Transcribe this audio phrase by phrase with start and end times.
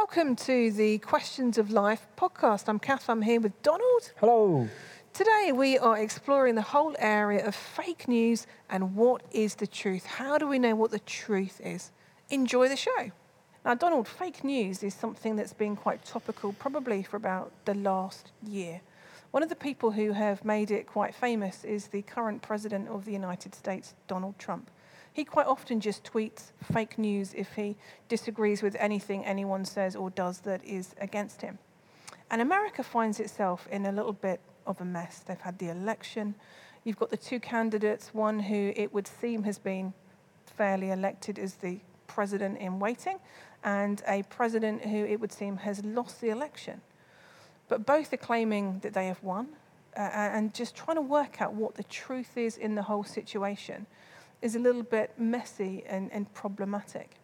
[0.00, 2.68] Welcome to the Questions of Life podcast.
[2.68, 4.12] I'm Kath, I'm here with Donald.
[4.16, 4.68] Hello.
[5.12, 10.04] Today we are exploring the whole area of fake news and what is the truth.
[10.04, 11.92] How do we know what the truth is?
[12.28, 13.12] Enjoy the show.
[13.64, 18.32] Now, Donald, fake news is something that's been quite topical probably for about the last
[18.44, 18.80] year.
[19.30, 23.04] One of the people who have made it quite famous is the current president of
[23.04, 24.72] the United States, Donald Trump.
[25.14, 27.76] He quite often just tweets fake news if he
[28.08, 31.58] disagrees with anything anyone says or does that is against him.
[32.32, 35.20] And America finds itself in a little bit of a mess.
[35.20, 36.34] They've had the election.
[36.82, 39.94] You've got the two candidates, one who it would seem has been
[40.46, 41.78] fairly elected as the
[42.08, 43.20] president in waiting,
[43.62, 46.80] and a president who it would seem has lost the election.
[47.68, 49.50] But both are claiming that they have won
[49.96, 53.86] uh, and just trying to work out what the truth is in the whole situation
[54.44, 57.16] is a little bit messy and, and problematic.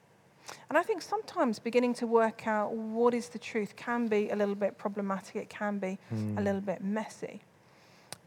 [0.70, 4.37] And I think sometimes beginning to work out what is the truth can be a
[4.37, 6.38] little bit problematic, it can be mm.
[6.38, 7.43] a little bit messy,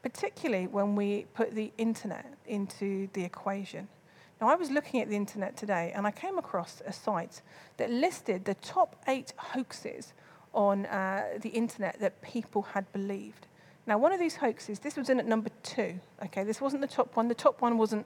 [0.03, 3.88] particularly when we put the internet into the equation.
[4.39, 7.41] Now, I was looking at the internet today and I came across a site
[7.77, 10.14] that listed the top eight hoaxes
[10.53, 13.47] on uh, the internet that people had believed.
[13.86, 16.00] Now, one of these hoaxes, this was in at number two.
[16.23, 17.28] Okay, this wasn't the top one.
[17.28, 18.06] The top one wasn't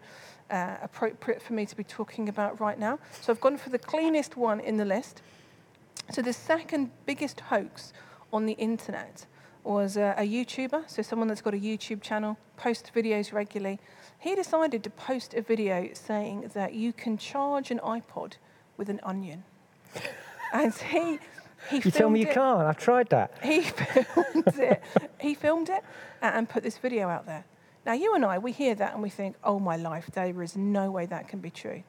[0.50, 2.97] uh, appropriate for me to be talking about right now.
[3.22, 5.22] So I've gone for the cleanest one in the list.
[6.11, 7.94] So the second biggest hoax
[8.33, 9.25] on the internet
[9.64, 13.80] was uh, a YouTuber, so someone that's got a YouTube channel, posts videos regularly.
[14.17, 18.33] He decided to post a video saying that you can charge an iPod
[18.78, 19.44] with an onion.
[20.53, 21.20] and he
[21.69, 22.33] he you tell me you it.
[22.33, 22.61] can't.
[22.61, 23.31] I've tried that.
[23.43, 24.83] He filmed it.
[25.19, 25.83] He filmed it
[26.21, 27.45] and put this video out there.
[27.85, 30.57] Now, you and I, we hear that and we think, oh my life, there is
[30.57, 31.83] no way that can be true.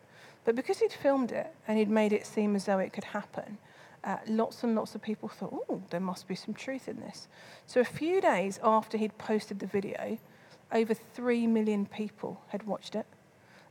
[0.45, 3.59] But because he'd filmed it and he'd made it seem as though it could happen,
[4.05, 7.29] uh, lots and lots of people thought, oh, there must be some truth in this.
[7.67, 10.19] So a few days after he'd posted the video,
[10.73, 13.07] over 3 million people had watched it.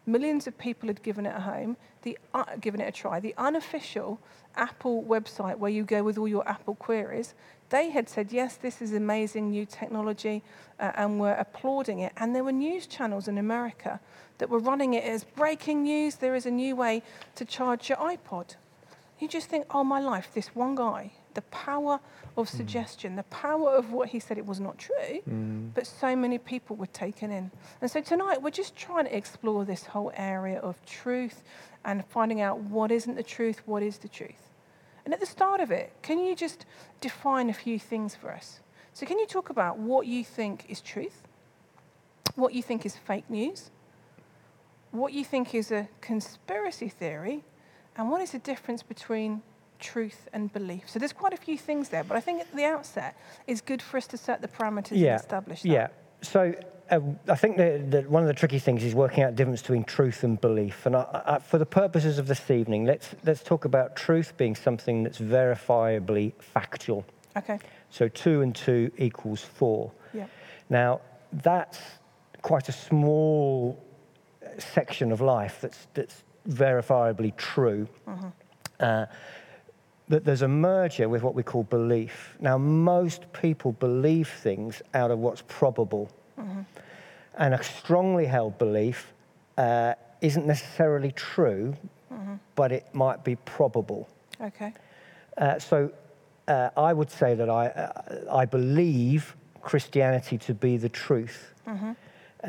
[0.08, 3.20] Millions of people had given it a home, the, uh, given it a try.
[3.20, 4.20] The unofficial
[4.56, 7.34] Apple website where you go with all your Apple queries,
[7.70, 10.44] they had said, yes, this is amazing new technology,
[10.80, 12.14] uh, and were applauding it.
[12.16, 14.00] And there were news channels in America
[14.38, 16.16] that were running it as breaking news.
[16.16, 17.04] There is a new way
[17.36, 18.56] to charge your iPod.
[19.20, 22.00] You just think, oh, my life, this one guy the power
[22.36, 22.58] of hmm.
[22.58, 25.70] suggestion, the power of what he said it was not true, mm.
[25.76, 27.52] but so many people were taken in.
[27.80, 31.44] And so tonight we're just trying to explore this whole area of truth
[31.86, 34.50] and finding out what isn't the truth, what is the truth.
[35.06, 36.66] And at the start of it, can you just
[37.02, 38.60] define a few things for us?
[38.94, 41.22] So, can you talk about what you think is truth,
[42.34, 43.70] what you think is fake news,
[44.90, 47.44] what you think is a conspiracy theory,
[47.96, 49.44] and what is the difference between
[49.80, 50.90] truth and belief.
[50.90, 53.82] So there's quite a few things there, but I think at the outset it's good
[53.82, 55.14] for us to set the parameters yeah.
[55.14, 55.70] and establish that.
[55.70, 55.88] Yeah.
[56.22, 56.54] So
[56.90, 59.62] uh, I think that, that, one of the tricky things is working out the difference
[59.62, 60.86] between truth and belief.
[60.86, 64.56] And I, I, for the purposes of this evening, let's let's talk about truth being
[64.56, 67.06] something that's verifiably factual.
[67.36, 67.60] Okay.
[67.90, 69.92] So two and two equals four.
[70.14, 70.28] Yeah.
[70.70, 71.02] Now
[71.32, 71.80] that's
[72.42, 73.84] quite a small
[74.58, 77.88] section of life that's that's verifiably true.
[78.08, 78.28] Mm-hmm.
[78.80, 79.06] Uh,
[80.10, 82.38] that there's a merger with what we call belief.
[82.40, 86.10] Now, most people believe things out of what's probable.
[86.40, 86.62] Mm-hmm.
[87.38, 89.14] And a strongly held belief
[89.58, 91.76] uh, isn't necessarily true,
[92.12, 92.36] mm-hmm.
[92.56, 94.08] but it might be probable.
[94.42, 94.74] Okay.
[95.38, 95.92] Uh, so
[96.48, 101.54] uh, I would say that I, uh, I believe Christianity to be the truth.
[101.68, 101.92] Mm-hmm.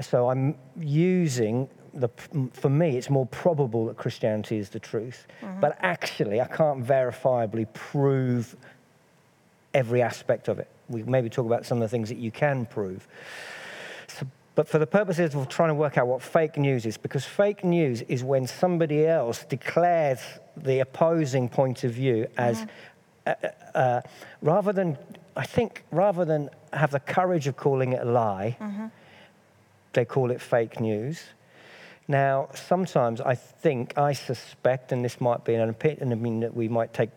[0.00, 2.08] So I'm using the,
[2.52, 5.26] for me, it's more probable that Christianity is the truth.
[5.42, 5.60] Mm-hmm.
[5.60, 8.56] But actually, I can't verifiably prove
[9.74, 10.68] every aspect of it.
[10.88, 13.06] We maybe talk about some of the things that you can prove.
[14.08, 17.24] So, but for the purposes of trying to work out what fake news is, because
[17.24, 20.20] fake news is when somebody else declares
[20.56, 22.68] the opposing point of view as, mm-hmm.
[23.26, 23.34] uh,
[23.74, 24.00] uh, uh
[24.42, 24.98] rather than,
[25.36, 28.86] I think, rather than have the courage of calling it a lie, mm-hmm.
[29.92, 31.22] they call it fake news.
[32.08, 36.94] Now, sometimes I think, I suspect, and this might be an opinion that we might
[36.94, 37.10] take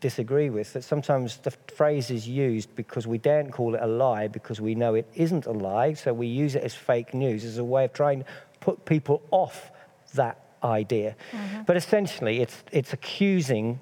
[0.00, 4.28] disagree with, that sometimes the phrase is used because we daren't call it a lie
[4.28, 7.58] because we know it isn't a lie, so we use it as fake news as
[7.58, 8.26] a way of trying to
[8.60, 9.70] put people off
[10.14, 11.16] that idea.
[11.32, 11.62] Mm-hmm.
[11.62, 13.78] But essentially, it's, it's accusing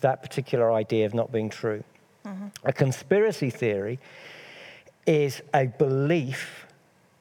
[0.00, 1.82] that particular idea of not being true.
[2.24, 2.46] Mm-hmm.
[2.64, 3.98] A conspiracy theory
[5.06, 6.66] is a belief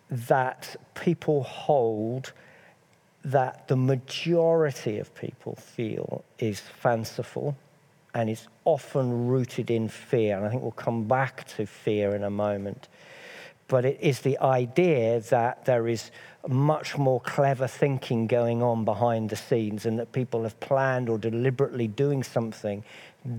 [0.09, 2.33] that people hold
[3.25, 7.57] that the majority of people feel is fanciful
[8.13, 10.37] and is often rooted in fear.
[10.37, 12.87] And I think we'll come back to fear in a moment.
[13.67, 16.11] But it is the idea that there is
[16.47, 21.17] much more clever thinking going on behind the scenes and that people have planned or
[21.17, 22.83] deliberately doing something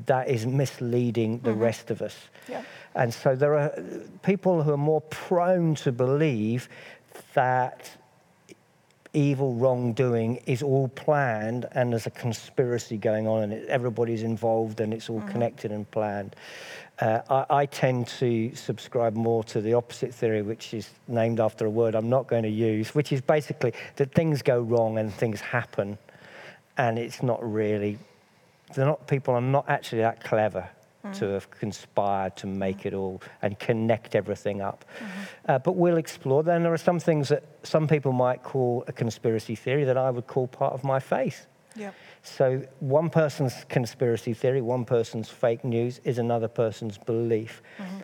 [0.07, 1.61] that is misleading the mm-hmm.
[1.61, 2.17] rest of us.
[2.49, 2.65] Yeah.
[2.97, 3.83] And so there are uh,
[4.25, 6.69] people who are more prone to believe
[7.35, 7.97] that
[9.17, 14.81] evil wrongdoing is all planned and there's a conspiracy going on and it, everybody's involved
[14.81, 16.37] and it's all connected and planned.
[17.01, 21.67] Uh, I, I tend to subscribe more to the opposite theory, which is named after
[21.67, 25.13] a word I'm not going to use, which is basically that things go wrong and
[25.13, 25.99] things happen,
[26.79, 27.99] and it's not really.
[28.75, 30.69] They're not people are not actually that clever
[31.15, 34.85] to have conspired to make it all and connect everything up.
[35.49, 36.43] Uh, but we'll explore.
[36.43, 40.11] Then there are some things that some people might call a conspiracy theory that I
[40.11, 41.47] would call part of my faith.
[41.77, 41.91] Yeah.
[42.23, 47.63] So one person's conspiracy theory, one person's fake news is another person's belief.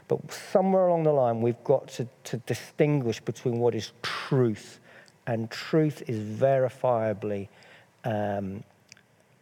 [0.09, 4.79] But somewhere along the line, we've got to, to distinguish between what is truth,
[5.27, 7.49] and truth is verifiably
[8.05, 8.63] um,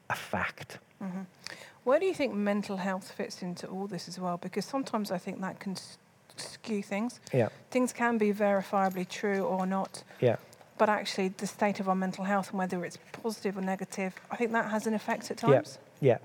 [0.08, 0.78] a fact.
[1.84, 4.36] Where do you think mental health fits into all this as well?
[4.36, 5.76] Because sometimes I think that can
[6.36, 7.20] skew things.
[7.32, 10.36] Yeah, Things can be verifiably true or not, yeah,
[10.78, 14.36] but actually the state of our mental health and whether it's positive or negative, I
[14.36, 15.78] think that has an effect at times.
[15.78, 15.86] yeah.
[16.02, 16.16] Yeah,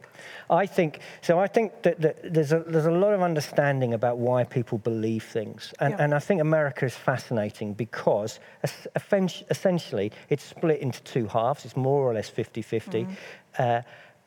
[0.50, 1.38] I think so.
[1.38, 5.26] I think that, that there's a there's a lot of understanding about why people believe
[5.26, 6.02] things, and Yeah.
[6.02, 8.88] and I think America is fascinating because es-
[9.52, 11.66] essentially it's split into two halves.
[11.66, 13.06] It's more or less 50-50.
[13.60, 13.82] Uh,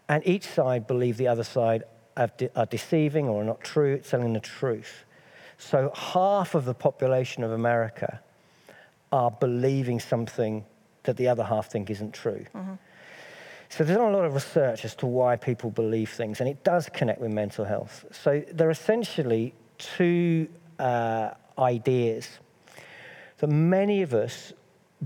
[0.09, 1.85] and each side believe the other side
[2.17, 5.05] are, de- are deceiving or are not true, telling the truth.
[5.59, 8.21] So half of the population of America
[9.13, 10.65] are believing something
[11.05, 12.45] that the other half think isn't true.
[13.71, 16.65] So there's not a lot of research as to why people believe things, and it
[16.65, 18.05] does connect with mental health.
[18.11, 22.39] So there are essentially two uh, ideas
[23.39, 24.53] that many of us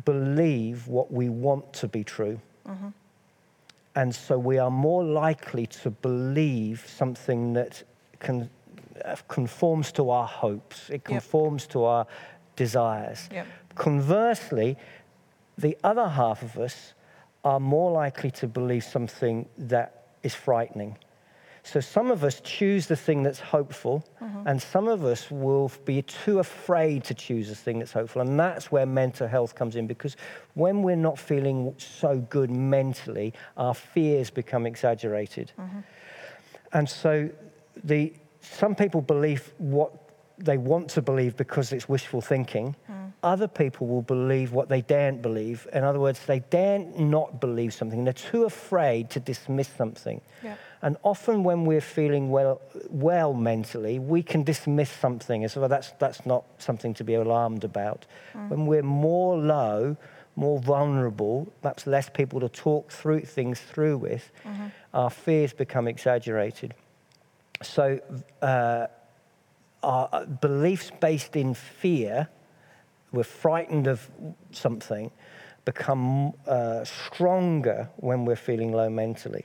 [0.04, 2.40] believe what we want to be true.
[3.94, 7.82] And so we are more likely to believe something that
[8.20, 8.48] can,
[9.04, 12.06] uh, conforms to our hopes, it conforms to our
[12.56, 13.28] desires.
[13.30, 13.46] Yep.
[13.74, 14.76] Conversely,
[15.58, 16.94] the other half of us
[17.44, 20.96] are more likely to believe something that is frightening.
[21.64, 24.48] So some of us choose the thing that's hopeful, mm-hmm.
[24.48, 28.20] and some of us will be too afraid to choose the thing that's hopeful.
[28.20, 30.16] And that's where mental health comes in, because
[30.54, 35.52] when we're not feeling so good mentally, our fears become exaggerated.
[35.58, 35.80] Mm-hmm.
[36.72, 37.30] And so
[37.84, 39.92] the, some people believe what
[40.38, 42.74] they want to believe because it's wishful thinking.
[42.90, 43.12] Mm.
[43.22, 45.68] Other people will believe what they daren't believe.
[45.72, 48.02] In other words, they daren't not believe something.
[48.02, 50.20] They're too afraid to dismiss something.
[50.42, 50.56] Yeah.
[50.82, 55.68] And often when we're feeling well, well mentally, we can dismiss something as well.
[55.68, 58.04] That's, that's not something to be alarmed about.
[58.48, 59.96] When we're more low,
[60.34, 64.30] more vulnerable, perhaps less people to talk through things through with,
[64.92, 66.74] our fears become exaggerated.
[67.62, 68.00] So,
[68.40, 68.88] uh,
[69.84, 72.28] our beliefs based in fear,
[73.12, 74.10] we're frightened of
[74.52, 75.10] something,
[75.64, 79.44] become uh, stronger when we're feeling low mentally.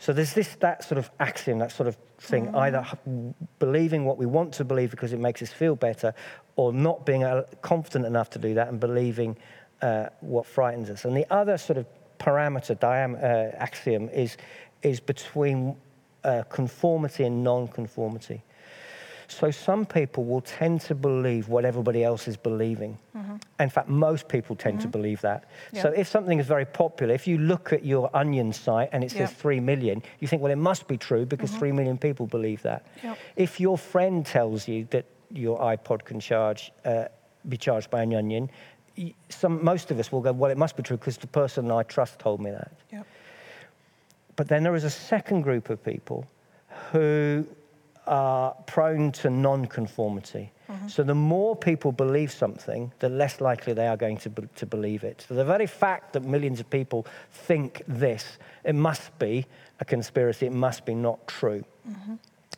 [0.00, 4.16] So there's this that sort of axiom, that sort of thing, either h- believing what
[4.16, 6.14] we want to believe because it makes us feel better,
[6.56, 9.36] or not being uh, confident enough to do that and believing
[9.82, 11.04] uh, what frightens us.
[11.04, 11.86] And the other sort of
[12.18, 14.38] parameter, diam- uh, axiom, is
[14.82, 15.76] is between
[16.24, 18.42] uh, conformity and non-conformity.
[19.30, 22.98] So some people will tend to believe what everybody else is believing.
[23.16, 23.36] Mm-hmm.
[23.60, 24.90] In fact, most people tend to mm-hmm.
[24.90, 25.44] believe that.
[25.72, 29.12] So if something is very popular, if you look at your onion site and it
[29.12, 29.36] says Yeah.
[29.36, 31.60] 3 million, you think, well, it must be true because mm-hmm.
[31.60, 32.86] 3 million people believe that.
[33.04, 33.18] Yep.
[33.36, 37.04] If your friend tells you that your iPod can charge, uh,
[37.48, 38.50] be charged by an onion,
[39.28, 41.84] some, most of us will go, well, it must be true because the person I
[41.84, 42.72] trust told me that.
[42.90, 43.06] Yep.
[44.34, 46.26] But then there is a second group of people
[46.90, 47.46] who
[48.10, 50.50] are prone to non-conformity.
[50.68, 50.88] Mm-hmm.
[50.88, 54.66] So the more people believe something, the less likely they are going to, be- to
[54.66, 55.24] believe it.
[55.28, 59.46] So the very fact that millions of people think this, it must be
[59.78, 61.64] a conspiracy, it must be not true.
[61.88, 62.14] Mm-hmm.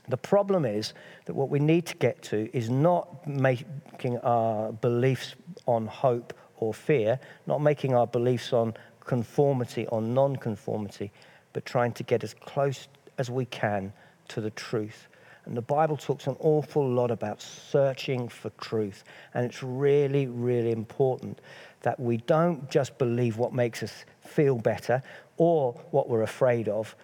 [0.08, 0.94] The problem is
[1.26, 5.34] that what we need to get to is not making our beliefs
[5.66, 11.12] on hope or fear, not making our beliefs on conformity or non conformity,
[11.52, 13.92] but trying to get as close as we can
[14.28, 15.08] to the truth.
[15.44, 19.04] And the Bible talks an awful lot about searching for truth.
[19.34, 21.40] And it's really, really important
[21.82, 25.02] that we don't just believe what makes us feel better
[25.36, 26.94] or what we're afraid of,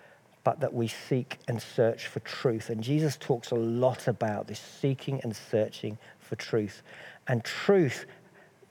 [0.44, 2.70] but that we seek and search for truth.
[2.70, 6.82] And Jesus talks a lot about this seeking and searching for truth.
[7.26, 8.06] And truth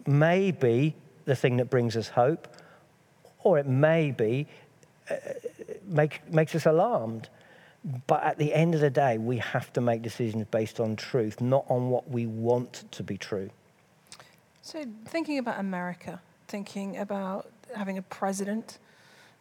[0.05, 0.95] may be
[1.25, 2.47] the thing that brings us hope,
[3.43, 4.47] or it may be
[5.09, 5.15] uh,
[5.85, 7.29] make, makes us alarmed.
[8.05, 11.39] But at the end of the day, we have to make decisions based on truth,
[11.39, 13.49] not on what we want to be true.
[14.61, 18.79] So, thinking about America, thinking about having a president,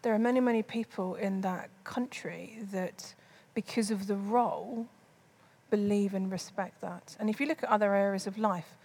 [0.03, 3.15] there are many, many people in that country that,
[3.55, 4.87] because of the role,
[5.71, 7.17] believe and respect that.
[7.19, 8.77] And if you look at other areas of life,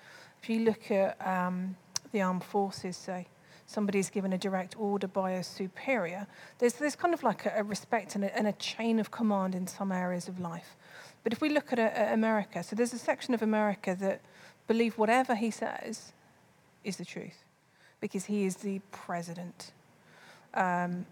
[0.41, 1.75] if you look at um,
[2.11, 3.27] the armed forces, say,
[3.71, 6.27] somebody's given a direct order by a superior,
[6.59, 9.55] there's, there's kind of like a, a respect and a, and a, chain of command
[9.55, 10.75] in some areas of life.
[11.23, 14.21] But if we look at, at America, so there's a section of America that
[14.67, 16.13] believe whatever he says
[16.83, 17.45] is the truth
[17.99, 19.71] because he is the president.
[20.53, 21.05] Um,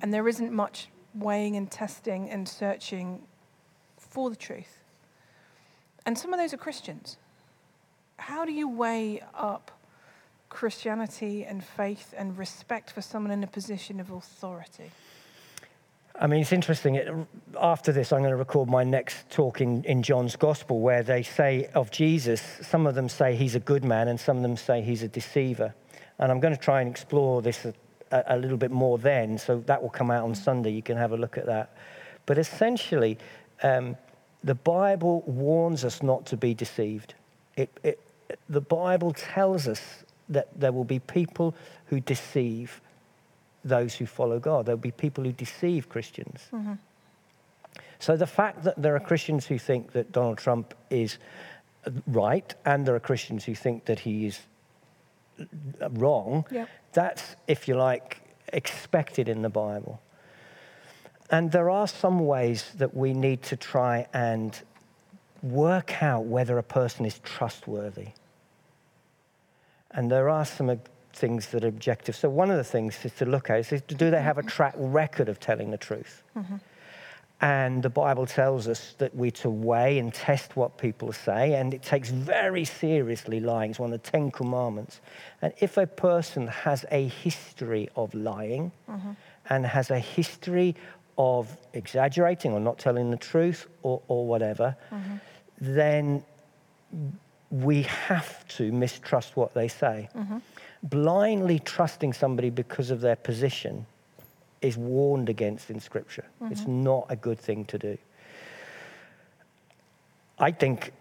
[0.00, 3.22] and there isn't much weighing and testing and searching
[3.98, 4.78] for the truth.
[6.06, 7.16] And some of those are Christians.
[8.16, 9.70] How do you weigh up
[10.50, 14.90] Christianity and faith and respect for someone in a position of authority?
[16.20, 17.26] I mean, it's interesting.
[17.58, 21.22] After this, I'm going to record my next talk in, in John's Gospel, where they
[21.22, 24.56] say of Jesus, some of them say he's a good man, and some of them
[24.56, 25.74] say he's a deceiver.
[26.18, 27.72] And I'm going to try and explore this a,
[28.10, 30.72] a little bit more then, so that will come out on Sunday.
[30.72, 31.74] You can have a look at that.
[32.26, 33.16] But essentially,
[33.62, 33.96] um,
[34.44, 37.14] the Bible warns us not to be deceived.
[37.56, 38.00] It, it,
[38.50, 41.54] the Bible tells us that there will be people
[41.86, 42.80] who deceive
[43.64, 44.66] those who follow God.
[44.66, 46.48] There will be people who deceive Christians.
[46.52, 46.74] Mm-hmm.
[47.98, 51.18] So the fact that there are Christians who think that Donald Trump is
[52.06, 54.40] right and there are Christians who think that he is
[55.90, 56.46] wrong,
[56.92, 58.22] that's, if you like,
[58.52, 60.00] expected in the Bible.
[61.30, 64.58] And there are some ways that we need to try and
[65.42, 68.08] work out whether a person is trustworthy.
[69.92, 70.80] And there are some
[71.12, 72.14] things that are objective.
[72.14, 74.74] So one of the things is to look at is do they have a track
[74.76, 76.22] record of telling the truth?
[76.36, 76.56] Mm-hmm.
[77.42, 81.72] And the Bible tells us that we're to weigh and test what people say, and
[81.72, 83.70] it takes very seriously lying.
[83.70, 85.00] It's one of the Ten Commandments.
[85.40, 89.12] And if a person has a history of lying mm-hmm.
[89.48, 90.76] and has a history
[91.16, 95.16] of exaggerating or not telling the truth or, or whatever, mm-hmm.
[95.60, 96.22] then
[97.50, 100.08] we have to mistrust what they say.
[100.16, 100.38] Mm-hmm.
[100.82, 103.86] Blindly trusting somebody because of their position
[104.62, 106.24] is warned against in Scripture.
[106.42, 106.52] Mm-hmm.
[106.52, 107.98] It's not a good thing to do.
[110.38, 110.92] I think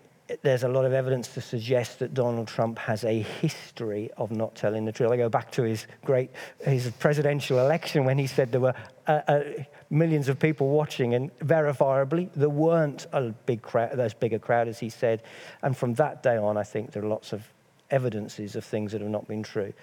[0.41, 4.55] there's a lot of evidence to suggest that Donald Trump has a history of not
[4.55, 5.11] telling the truth.
[5.11, 8.75] I go back to his great his presidential election when he said there were
[9.07, 9.43] uh, uh,
[9.89, 14.67] millions of people watching, and verifiably there weren't a big crowd, as big a crowd
[14.67, 15.23] as he said.
[15.63, 17.43] And from that day on, I think there are lots of
[17.89, 19.73] evidences of things that have not been true.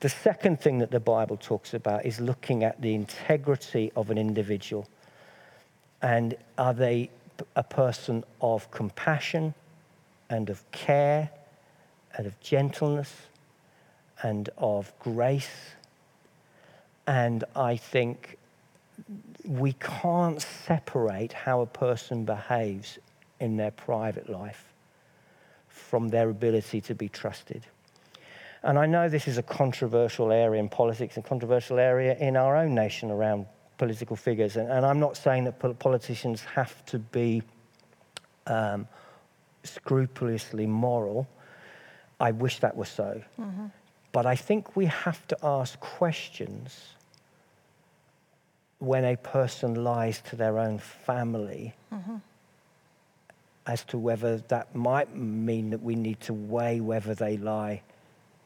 [0.00, 4.18] The second thing that the Bible talks about is looking at the integrity of an
[4.18, 4.86] individual.
[6.02, 7.10] And are they
[7.56, 9.54] a person of compassion
[10.30, 11.30] and of care
[12.16, 13.14] and of gentleness
[14.22, 15.50] and of grace?
[17.06, 18.36] And I think
[19.44, 22.98] we can't separate how a person behaves
[23.40, 24.72] in their private life
[25.68, 27.64] from their ability to be trusted.
[28.62, 32.56] And I know this is a controversial area in politics, and controversial area in our
[32.56, 33.46] own nation around
[33.78, 34.56] political figures.
[34.56, 37.42] And, and I'm not saying that politicians have to be
[38.48, 38.88] um,
[39.64, 41.28] scrupulously moral.
[42.20, 43.22] I wish that was so.
[43.40, 43.66] Mm-hmm.
[44.12, 46.94] But I think we have to ask questions
[48.78, 52.16] when a person lies to their own family mm-hmm.
[53.66, 57.82] as to whether that might mean that we need to weigh whether they lie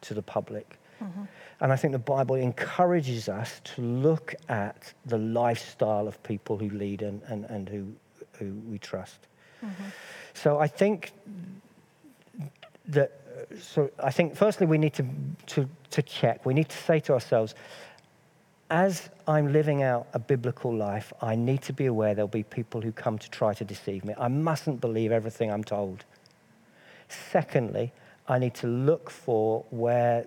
[0.02, 0.78] to the public.
[1.02, 1.24] Mm-hmm.
[1.60, 6.70] And I think the Bible encourages us to look at the lifestyle of people who
[6.70, 7.92] lead and, and, and who,
[8.38, 9.18] who we trust.
[9.64, 9.84] Mm-hmm.
[10.34, 11.12] So I think
[12.88, 13.12] that,
[13.60, 15.06] so I think firstly we need to,
[15.46, 17.54] to, to check, we need to say to ourselves,
[18.70, 22.80] as I'm living out a biblical life, I need to be aware there'll be people
[22.80, 24.14] who come to try to deceive me.
[24.18, 26.04] I mustn't believe everything I'm told.
[27.08, 27.92] Secondly,
[28.26, 30.24] I need to look for where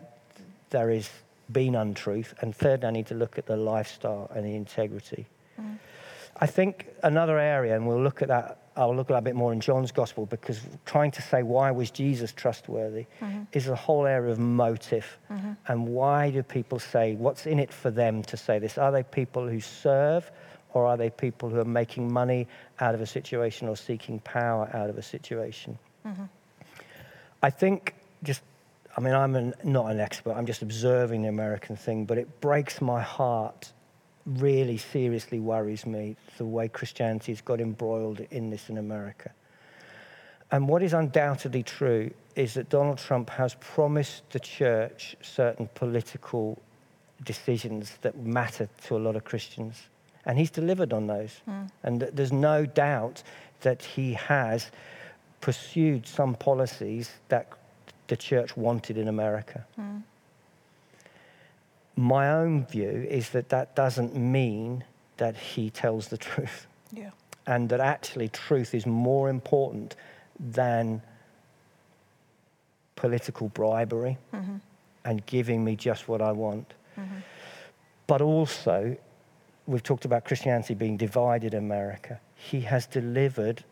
[0.69, 1.09] there is
[1.51, 2.33] been untruth.
[2.41, 5.25] And third, I need to look at the lifestyle and the integrity.
[5.59, 5.77] Mm.
[6.37, 9.61] I think another area, and we'll look at that, I'll look a bit more in
[9.61, 13.43] John's gospel, because trying to say why was Jesus trustworthy mm-hmm.
[13.53, 15.17] is a whole area of motive.
[15.31, 15.53] Mm-hmm.
[15.67, 18.77] And why do people say, what's in it for them to say this?
[18.77, 20.29] Are they people who serve
[20.73, 22.47] or are they people who are making money
[22.81, 25.79] out of a situation or seeking power out of a situation?
[27.41, 28.41] I think just,
[28.97, 32.41] I mean, I'm an, not an expert, I'm just observing the American thing, but it
[32.41, 33.71] breaks my heart,
[34.25, 39.31] really seriously worries me the way Christianity has got embroiled in this in America.
[40.51, 46.61] And what is undoubtedly true is that Donald Trump has promised the church certain political
[47.23, 49.83] decisions that matter to a lot of Christians.
[50.25, 51.41] And he's delivered on those.
[51.47, 51.69] Mm.
[51.83, 53.23] And th- there's no doubt
[53.61, 54.71] that he has
[55.41, 57.47] pursued some policies that
[58.07, 59.65] the church wanted in America.
[59.79, 60.03] Mm.
[61.95, 64.83] My own view is that that doesn't mean
[65.17, 66.67] that he tells the truth.
[66.91, 67.11] Yeah.
[67.47, 69.95] And that actually truth is more important
[70.39, 71.01] than
[72.95, 74.57] political bribery mm-hmm.
[75.03, 76.73] and giving me just what I want.
[76.97, 77.17] Mm-hmm.
[78.07, 78.97] But also,
[79.67, 82.19] we've talked about Christianity being divided in America.
[82.35, 83.63] He has delivered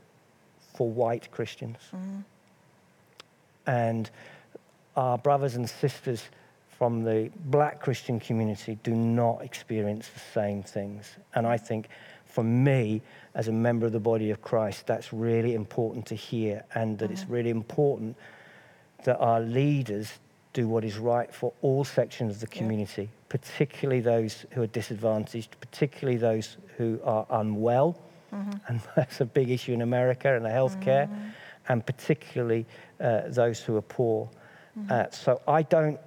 [0.75, 1.77] for white Christians.
[1.95, 2.19] Mm-hmm.
[3.65, 4.09] And
[4.95, 6.23] our brothers and sisters
[6.83, 11.15] from the black Christian community do not experience the same things.
[11.33, 11.87] And I think
[12.25, 13.01] for me,
[13.35, 17.05] as a member of the body of Christ, that's really important to hear, and that
[17.05, 17.13] mm-hmm.
[17.13, 18.17] it's really important
[19.05, 20.11] that our leaders
[20.51, 23.07] do what is right for all sections of the community, yeah.
[23.29, 27.97] particularly those who are disadvantaged, particularly those who are unwell.
[28.33, 28.51] Mm-hmm.
[28.67, 31.29] And that's a big issue in America and the healthcare, mm-hmm.
[31.69, 32.65] and particularly
[32.99, 34.29] uh, those who are poor.
[34.77, 34.91] Mm-hmm.
[34.91, 35.97] Uh, so I don't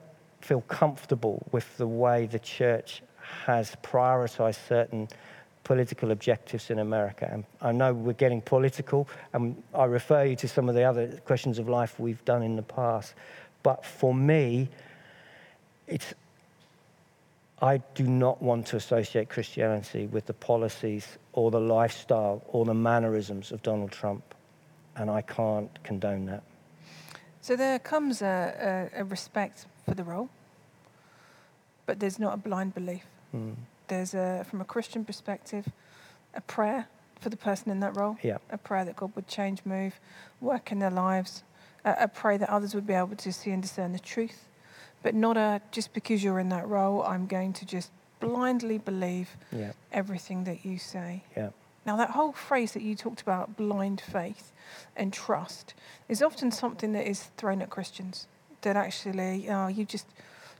[0.46, 3.02] feel comfortable with the way the church
[3.46, 5.08] has prioritized certain
[5.64, 7.28] political objectives in America.
[7.30, 11.08] And I know we're getting political, and I refer you to some of the other
[11.24, 13.14] questions of life we've done in the past.
[13.64, 14.68] But for me,
[15.88, 16.14] it's,
[17.60, 22.74] I do not want to associate Christianity with the policies or the lifestyle or the
[22.74, 24.22] mannerisms of Donald Trump,
[24.94, 26.44] and I can't condone that.
[27.40, 30.28] So there comes a, a, a respect for the role,
[31.86, 33.04] but there's not a blind belief.
[33.34, 33.54] Mm.
[33.88, 35.68] There's a, from a Christian perspective,
[36.34, 36.88] a prayer
[37.20, 38.16] for the person in that role.
[38.22, 38.38] Yeah.
[38.50, 39.98] A prayer that God would change, move,
[40.40, 41.44] work in their lives,
[41.84, 44.48] A prayer that others would be able to see and discern the truth,
[45.04, 49.36] but not a just because you're in that role, I'm going to just blindly believe
[49.52, 49.70] yeah.
[49.92, 51.22] everything that you say.
[51.36, 51.50] Yeah.
[51.86, 54.52] Now, that whole phrase that you talked about, blind faith
[54.96, 55.74] and trust,
[56.08, 58.26] is often something that is thrown at Christians.
[58.62, 60.06] That actually, oh, you just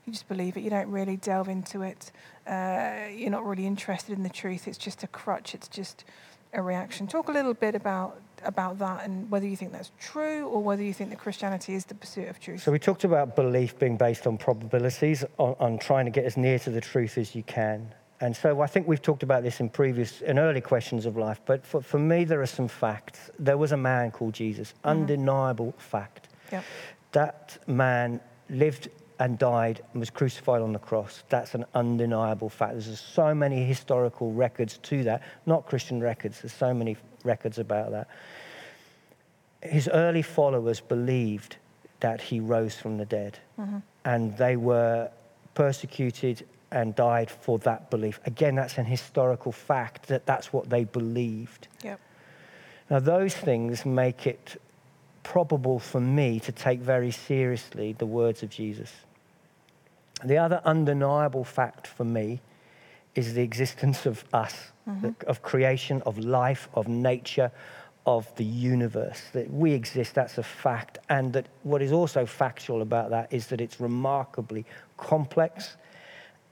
[0.07, 0.61] you just believe it.
[0.61, 2.13] You don't really delve into it.
[2.47, 4.69] Uh, you're not really interested in the truth.
[4.69, 5.55] It's just a crutch.
[5.55, 6.05] It's just
[6.53, 7.07] a reaction.
[7.07, 10.83] Talk a little bit about about that and whether you think that's true or whether
[10.83, 12.63] you think that Christianity is the pursuit of truth.
[12.63, 16.37] So we talked about belief being based on probabilities, on, on trying to get as
[16.37, 17.93] near to the truth as you can.
[18.21, 21.41] And so I think we've talked about this in previous, in early questions of life.
[21.45, 23.31] But for, for me, there are some facts.
[23.39, 24.89] There was a man called Jesus, mm-hmm.
[24.89, 26.29] undeniable fact.
[26.53, 26.65] Yep.
[27.13, 28.89] That man lived
[29.19, 31.23] and died and was crucified on the cross.
[31.29, 32.73] That's an undeniable fact.
[32.73, 36.41] There's so many historical records to that, not Christian records.
[36.43, 38.09] There's so many records about that.
[39.63, 41.57] His early followers believed
[42.01, 43.79] that he rose from the dead, mm-hmm.
[44.05, 45.11] and they were
[45.55, 48.21] persecuted and died for that belief.
[48.27, 51.69] Again, that's an historical fact that that's what they believed.
[51.83, 52.01] Yep.
[52.91, 54.61] Now, those things make it
[55.23, 58.93] probable for me to take very seriously the words of Jesus.
[60.25, 62.41] The other undeniable fact for me
[63.15, 65.11] is the existence of us, mm-hmm.
[65.27, 67.51] of creation, of life, of nature,
[68.07, 69.23] of the universe.
[69.33, 70.99] That we exist, that's a fact.
[71.09, 74.65] And that what is also factual about that is that it's remarkably
[74.97, 75.77] complex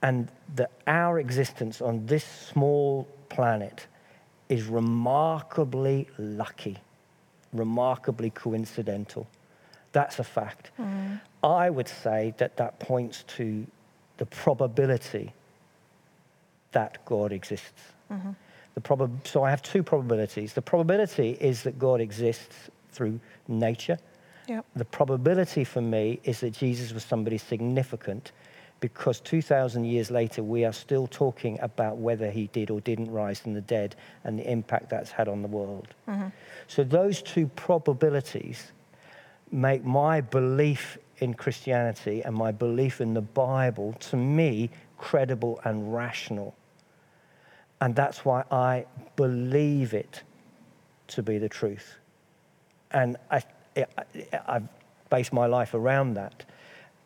[0.01, 3.87] and that our existence on this small planet
[4.49, 6.77] is remarkably lucky,
[7.53, 9.27] remarkably coincidental.
[9.95, 10.71] That's a fact.
[10.77, 11.21] Mm.
[11.41, 13.65] I would say that that points to
[14.17, 15.31] the probability
[16.73, 17.81] that God exists.
[18.11, 18.31] Mm-hmm.
[18.73, 20.51] The prob- so I have two probabilities.
[20.51, 23.97] The probability is that God exists through nature.
[24.49, 24.65] Yep.
[24.75, 28.33] The probability for me is that Jesus was somebody significant
[28.81, 33.39] because 2,000 years later, we are still talking about whether he did or didn't rise
[33.39, 35.87] from the dead and the impact that's had on the world.
[36.09, 36.27] Mm-hmm.
[36.67, 38.73] So, those two probabilities
[39.51, 45.93] make my belief in Christianity and my belief in the Bible, to me, credible and
[45.93, 46.55] rational.
[47.81, 50.23] And that's why I believe it
[51.07, 51.95] to be the truth.
[52.91, 53.43] And I,
[54.47, 54.67] I've
[55.09, 56.45] based my life around that,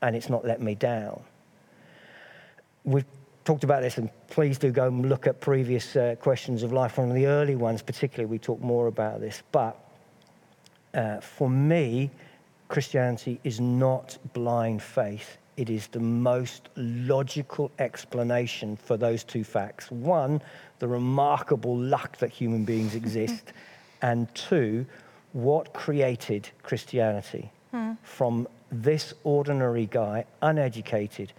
[0.01, 1.21] and it's not let me down.
[2.83, 3.05] We've
[3.43, 6.97] talked about this, and please do go and look at previous uh, questions of life.
[6.97, 9.43] One of the early ones, particularly, we talk more about this.
[9.51, 9.77] But
[10.93, 12.11] uh, for me,
[12.69, 15.37] Christianity is not blind faith.
[15.57, 19.91] It is the most logical explanation for those two facts.
[19.91, 20.41] One,
[20.77, 23.51] the remarkable luck that human beings exist,
[24.01, 24.85] and two,
[25.33, 27.93] what created Christianity hmm.
[28.03, 31.33] from this ordinary guy, uneducated,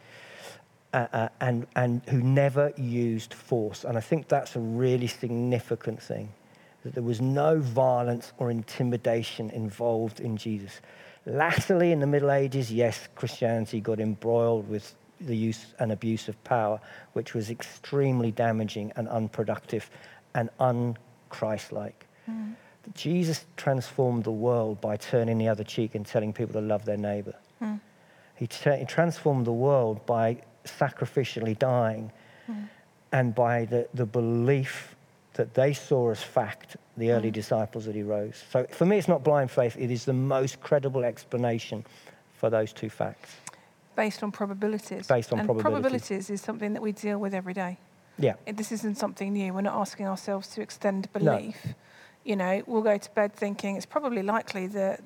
[0.93, 3.85] uh, uh, and, and who never used force.
[3.85, 6.33] And I think that's a really significant thing
[6.83, 10.81] that there was no violence or intimidation involved in Jesus.
[11.27, 16.43] Latterly, in the Middle Ages, yes, Christianity got embroiled with the use and abuse of
[16.45, 16.81] power,
[17.13, 19.91] which was extremely damaging and unproductive
[20.35, 21.93] and unchristlike.
[22.29, 22.55] Mm.
[22.95, 26.97] Jesus transformed the world by turning the other cheek and telling people to love their
[26.97, 27.35] neighbor.
[27.61, 27.81] Mm.
[28.37, 32.11] He, tra- he, transformed the world by sacrificially dying
[32.51, 32.69] mm.
[33.13, 34.97] and by the, the belief
[35.35, 37.35] that they saw as fact, the early mm.
[37.35, 38.43] disciples that he rose.
[38.51, 41.85] So for me, it's not blind faith, it is the most credible explanation
[42.37, 43.37] for those two facts.
[43.97, 45.07] Based on probabilities.
[45.07, 45.83] Based on and probabilities.
[45.83, 47.79] probabilities is something that we deal with every day.
[48.19, 48.35] Yeah.
[48.47, 49.53] This isn't something new.
[49.53, 51.57] We're not asking ourselves to extend belief.
[51.65, 51.75] No.
[52.25, 55.03] You know, we'll go to bed thinking it's probably likely that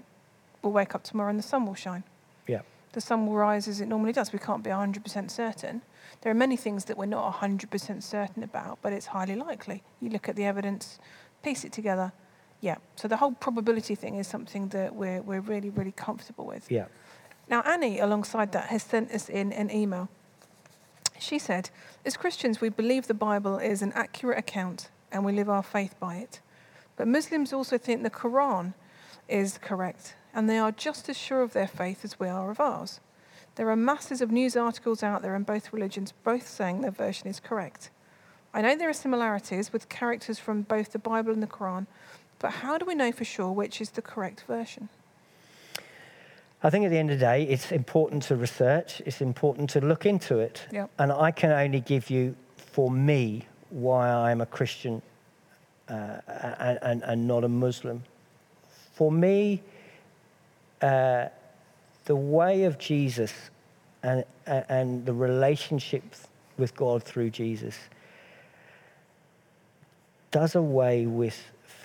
[0.62, 2.02] we'll wake up tomorrow and the sun will shine.
[2.46, 2.62] Yeah.
[2.92, 4.32] The sun will rise as it normally does.
[4.32, 5.82] We can't be 100% certain.
[6.22, 9.82] There are many things that we're not 100% certain about, but it's highly likely.
[10.00, 10.98] You look at the evidence,
[11.44, 12.12] piece it together.
[12.60, 12.76] Yeah.
[12.96, 16.70] So the whole probability thing is something that we're, we're really, really comfortable with.
[16.70, 16.86] Yeah.
[17.48, 20.08] Now, Annie, alongside that, has sent us in an email.
[21.18, 21.70] She said,
[22.04, 25.94] As Christians, we believe the Bible is an accurate account and we live our faith
[26.00, 26.40] by it.
[26.96, 28.74] But Muslims also think the Quran
[29.28, 32.60] is correct, and they are just as sure of their faith as we are of
[32.60, 33.00] ours.
[33.56, 37.28] There are masses of news articles out there in both religions, both saying their version
[37.28, 37.90] is correct.
[38.54, 41.86] I know there are similarities with characters from both the Bible and the Quran,
[42.38, 44.88] but how do we know for sure which is the correct version?
[46.62, 49.80] I think at the end of the day, it's important to research, it's important to
[49.80, 50.66] look into it.
[50.70, 50.88] Yep.
[50.98, 55.02] And I can only give you, for me, why I'm a Christian
[55.88, 58.04] uh, and, and, and, not a Muslim.
[58.94, 59.62] For me,
[60.80, 61.26] uh,
[62.04, 63.32] the way of Jesus
[64.02, 66.04] and, and the relationship
[66.56, 67.76] with God through Jesus
[70.34, 71.40] does away with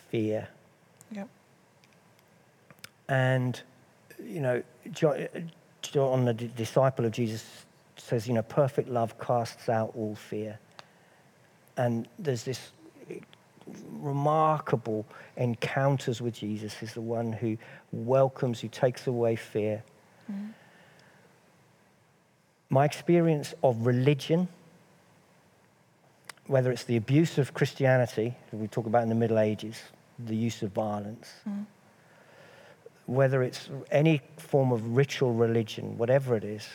[0.09, 0.47] fear.
[1.11, 1.29] Yep.
[3.07, 3.61] And,
[4.23, 7.45] you know, John, the disciple of Jesus,
[7.95, 10.57] says, you know, perfect love casts out all fear.
[11.77, 12.71] And there's this
[13.91, 15.05] remarkable
[15.37, 17.55] encounters with Jesus is the one who
[17.91, 19.83] welcomes, who takes away fear.
[20.31, 20.53] Mm.
[22.71, 24.47] My experience of religion,
[26.49, 29.79] whether it's the abuse of Christianity, that we talk about in the Middle Ages,
[30.17, 31.63] the use of violence, mm.
[33.05, 36.67] whether it's any form of ritual religion, whatever it is,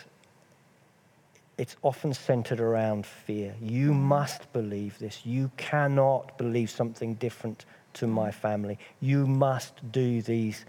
[1.58, 3.52] it's often centered around fear.
[3.60, 3.96] You mm.
[3.96, 5.26] must believe this.
[5.26, 8.34] You cannot believe something different to my mm.
[8.34, 8.78] family.
[9.00, 10.66] You must do these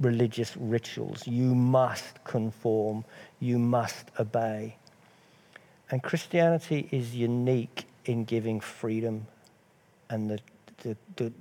[0.00, 1.26] religious rituals.
[1.26, 3.04] You must conform.
[3.40, 4.76] You must obey.
[5.90, 9.26] And Christianity is unique in giving freedom
[10.08, 10.38] and the,
[10.82, 11.32] the, the,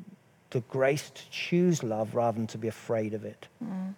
[0.49, 3.47] the grace to choose love rather than to be afraid of it.
[3.63, 3.93] Mm.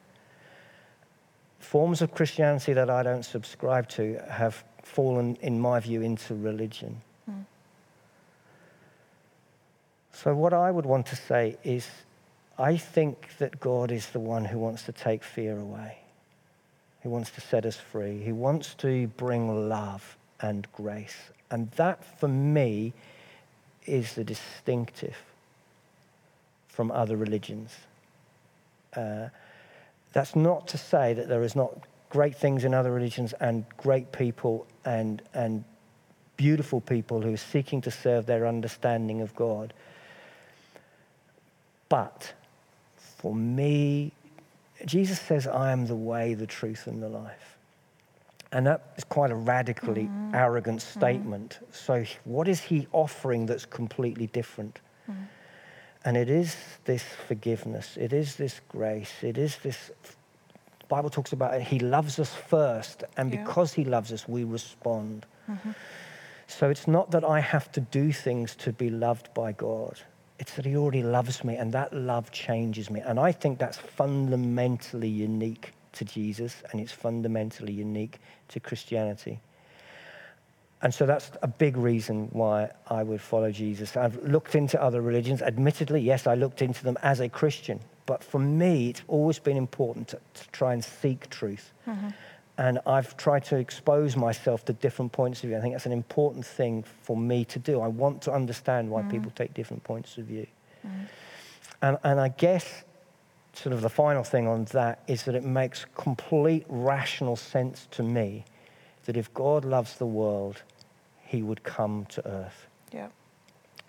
[1.59, 7.01] Forms of Christianity that I don't subscribe to have fallen, in my view, into religion.
[7.29, 7.45] Mm.
[10.11, 11.87] So, what I would want to say is
[12.57, 15.97] I think that God is the one who wants to take fear away.
[17.01, 18.21] He wants to set us free.
[18.21, 21.15] He wants to bring love and grace.
[21.49, 22.93] And that, for me,
[23.85, 25.15] is the distinctive
[26.67, 27.71] from other religions.
[28.95, 29.29] Uh,
[30.13, 31.73] that's not to say that there is not
[32.09, 35.63] great things in other religions and great people and, and
[36.37, 39.73] beautiful people who are seeking to serve their understanding of God.
[41.89, 42.33] But
[43.17, 44.11] for me,
[44.85, 47.56] Jesus says, I am the way, the truth, and the life.
[48.51, 50.33] And that is quite a radically mm.
[50.33, 50.99] arrogant mm-hmm.
[50.99, 51.59] statement.
[51.61, 51.75] Mm.
[51.75, 54.79] So, what is he offering that's completely different?
[55.09, 55.27] Mm.
[56.05, 56.55] And it is
[56.85, 59.91] this forgiveness, it is this grace, it is this.
[60.79, 61.63] The Bible talks about it.
[61.63, 63.43] He loves us first, and yeah.
[63.43, 65.25] because he loves us, we respond.
[65.49, 65.71] Mm-hmm.
[66.47, 69.99] So it's not that I have to do things to be loved by God.
[70.39, 73.01] It's that he already loves me, and that love changes me.
[73.01, 79.39] And I think that's fundamentally unique to Jesus, and it's fundamentally unique to Christianity.
[80.81, 83.97] And so that's a big reason why I would follow Jesus.
[83.97, 85.41] I've looked into other religions.
[85.41, 87.79] Admittedly, yes, I looked into them as a Christian.
[88.05, 91.73] But for me, it's always been important to, to try and seek truth.
[91.87, 92.09] Mm-hmm.
[92.59, 95.57] And I've tried to expose myself to different points of view.
[95.57, 97.81] I think that's an important thing for me to do.
[97.81, 99.11] I want to understand why mm.
[99.11, 100.47] people take different points of view.
[100.85, 101.07] Mm.
[101.81, 102.83] And, and I guess
[103.57, 108.03] sort of the final thing on that is that it makes complete rational sense to
[108.03, 108.45] me
[109.05, 110.61] that if God loves the world,
[111.25, 112.67] he would come to earth.
[112.93, 113.07] Yeah.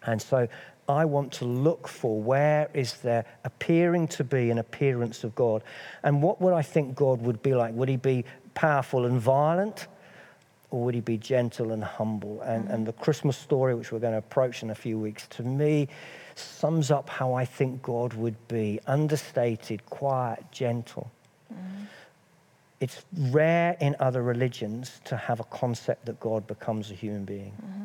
[0.06, 0.48] And so
[0.88, 5.62] I want to look for where is there appearing to be an appearance of God.
[6.02, 7.74] And what would I think God would be like?
[7.74, 9.86] Would he be powerful and violent?
[10.70, 12.40] Or would he be gentle and humble?
[12.42, 12.74] And, mm-hmm.
[12.74, 15.88] and the Christmas story, which we're going to approach in a few weeks, to me
[16.38, 21.10] sums up how I think God would be understated, quiet, gentle.
[21.52, 21.84] Mm-hmm.
[22.80, 27.52] It's rare in other religions to have a concept that God becomes a human being.
[27.52, 27.84] Mm-hmm.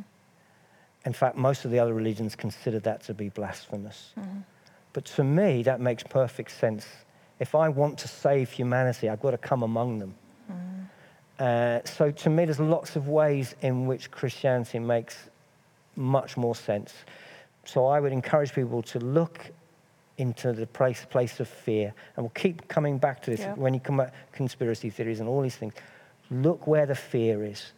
[1.05, 4.13] In fact, most of the other religions consider that to be blasphemous.
[4.17, 4.39] Mm-hmm.
[4.93, 6.85] But to me, that makes perfect sense.
[7.39, 10.15] If I want to save humanity, I've got to come among them.
[11.39, 15.29] Uh, so to me, there's lots of ways in which Christianity makes
[15.95, 16.93] much more sense.
[17.65, 19.51] So I would encourage people to look
[20.17, 23.53] into the place, place of fear, and we'll keep coming back to this yeah.
[23.55, 25.73] when you come at conspiracy theories and all these things.
[26.29, 27.71] Look where the fear is,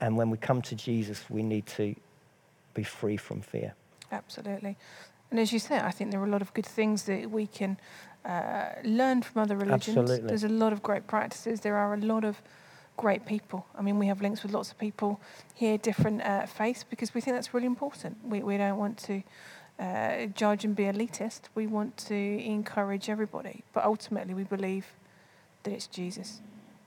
[0.00, 1.94] and when we come to Jesus, we need to
[2.74, 3.74] be free from fear.
[4.12, 4.76] Absolutely,
[5.30, 7.46] and as you say, I think there are a lot of good things that we
[7.46, 7.76] can
[8.24, 9.96] uh, learn from other religions.
[9.96, 10.28] Absolutely.
[10.28, 11.60] There's a lot of great practices.
[11.60, 12.40] There are a lot of
[12.96, 13.66] great people.
[13.76, 15.20] I mean, we have links with lots of people
[15.54, 18.18] here, different uh, faiths, because we think that's really important.
[18.24, 19.22] We, we don't want to
[19.78, 21.42] uh, judge and be elitist.
[21.54, 23.64] We want to encourage everybody.
[23.72, 24.86] But ultimately, we believe
[25.62, 26.40] that it's Jesus,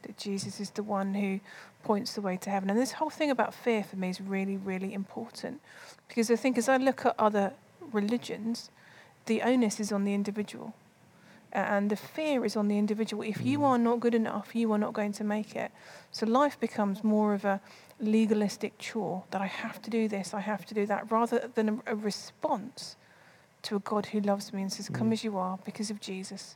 [0.04, 1.39] that Jesus is the one who
[1.84, 2.69] points the way to heaven.
[2.69, 5.62] And this whole thing about fear for me is really, really important.
[6.08, 7.54] Because I think as I look at other
[7.91, 8.69] religions,
[9.26, 10.74] the onus is on the individual
[11.52, 13.24] and the fear is on the individual.
[13.24, 13.64] If you mm.
[13.64, 15.72] are not good enough, you are not going to make it.
[16.12, 17.60] So life becomes more of a
[18.00, 21.70] legalistic chore that I have to do this, I have to do that, rather than
[21.70, 22.96] a, a response
[23.64, 25.14] to a God who loves me and says, Come mm.
[25.14, 26.56] as you are because of Jesus.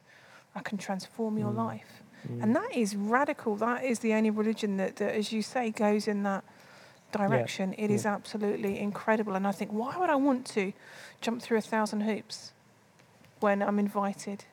[0.55, 1.57] I can transform your mm.
[1.57, 2.03] life.
[2.27, 2.43] Mm.
[2.43, 3.55] And that is radical.
[3.55, 6.43] That is the only religion that, that as you say, goes in that
[7.11, 7.73] direction.
[7.77, 7.85] Yeah.
[7.85, 7.95] It yeah.
[7.95, 9.35] is absolutely incredible.
[9.35, 10.73] And I think, why would I want to
[11.21, 12.53] jump through a thousand hoops
[13.39, 14.45] when I'm invited?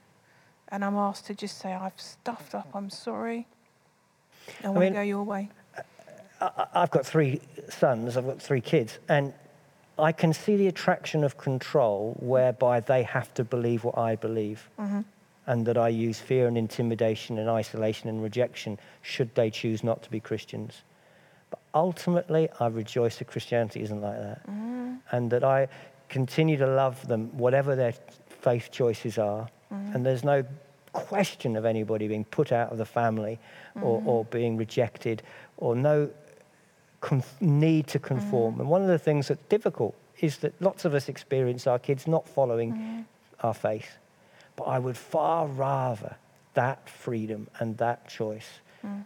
[0.70, 3.46] And I'm asked to just say, I've stuffed up, I'm sorry.
[4.62, 5.50] I, I want to go your way.
[6.74, 9.34] I've got three sons, I've got three kids, and
[9.98, 14.68] I can see the attraction of control whereby they have to believe what I believe.
[14.78, 15.00] Mm-hmm.
[15.46, 20.00] And that I use fear and intimidation and isolation and rejection should they choose not
[20.04, 20.82] to be Christians.
[21.48, 24.46] But ultimately, I rejoice that Christianity isn't like that.
[24.46, 24.94] Mm-hmm.
[25.10, 25.66] And that I
[26.08, 27.94] continue to love them, whatever their
[28.28, 29.94] faith choices are, Mm.
[29.94, 30.44] And there's no
[30.92, 33.38] question of anybody being put out of the family
[33.76, 33.82] mm.
[33.82, 35.22] or, or, being rejected
[35.56, 36.10] or no
[37.00, 38.56] conf- need to conform.
[38.56, 38.60] Mm.
[38.60, 42.06] And one of the things that's difficult is that lots of us experience our kids
[42.06, 43.04] not following mm.
[43.40, 43.98] our faith.
[44.56, 46.16] But I would far rather
[46.54, 48.48] that freedom and that choice
[48.84, 49.04] mm.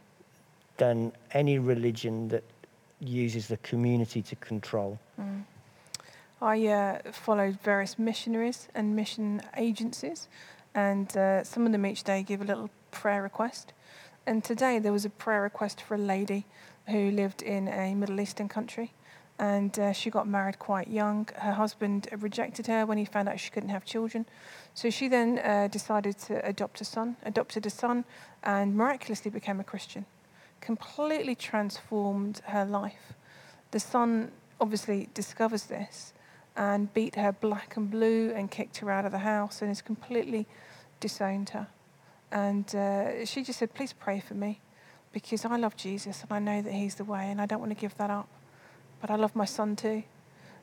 [0.79, 2.45] than any religion that
[3.01, 4.99] uses the community to control.
[6.45, 10.29] I uh, followed various missionaries and mission agencies
[10.75, 13.73] and uh, some of them each day give a little prayer request.
[14.27, 16.47] And today there was a prayer request for a lady
[16.89, 18.93] who lived in a Middle Eastern country,
[19.39, 21.29] and uh, she got married quite young.
[21.37, 24.27] Her husband rejected her when he found out she couldn't have children,
[24.73, 28.05] so she then uh, decided to adopt a son, adopted a son,
[28.43, 30.07] and miraculously became a Christian.
[30.61, 33.13] Completely transformed her life.
[33.73, 36.14] The son obviously discovers this
[36.57, 39.83] and beat her black and blue and kicked her out of the house and has
[39.83, 40.47] completely
[41.01, 41.69] disowned her.
[42.31, 44.61] And uh, she just said, Please pray for me
[45.13, 47.71] because I love Jesus and I know that He's the way and I don't want
[47.71, 48.29] to give that up.
[49.01, 50.05] But I love my son too.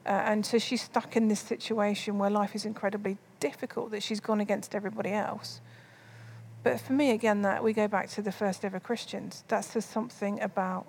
[0.06, 4.20] Uh, and so she's stuck in this situation where life is incredibly difficult, that she's
[4.20, 5.62] gone against everybody else.
[6.64, 9.44] But for me, again, that we go back to the first ever Christians.
[9.48, 10.86] That says something about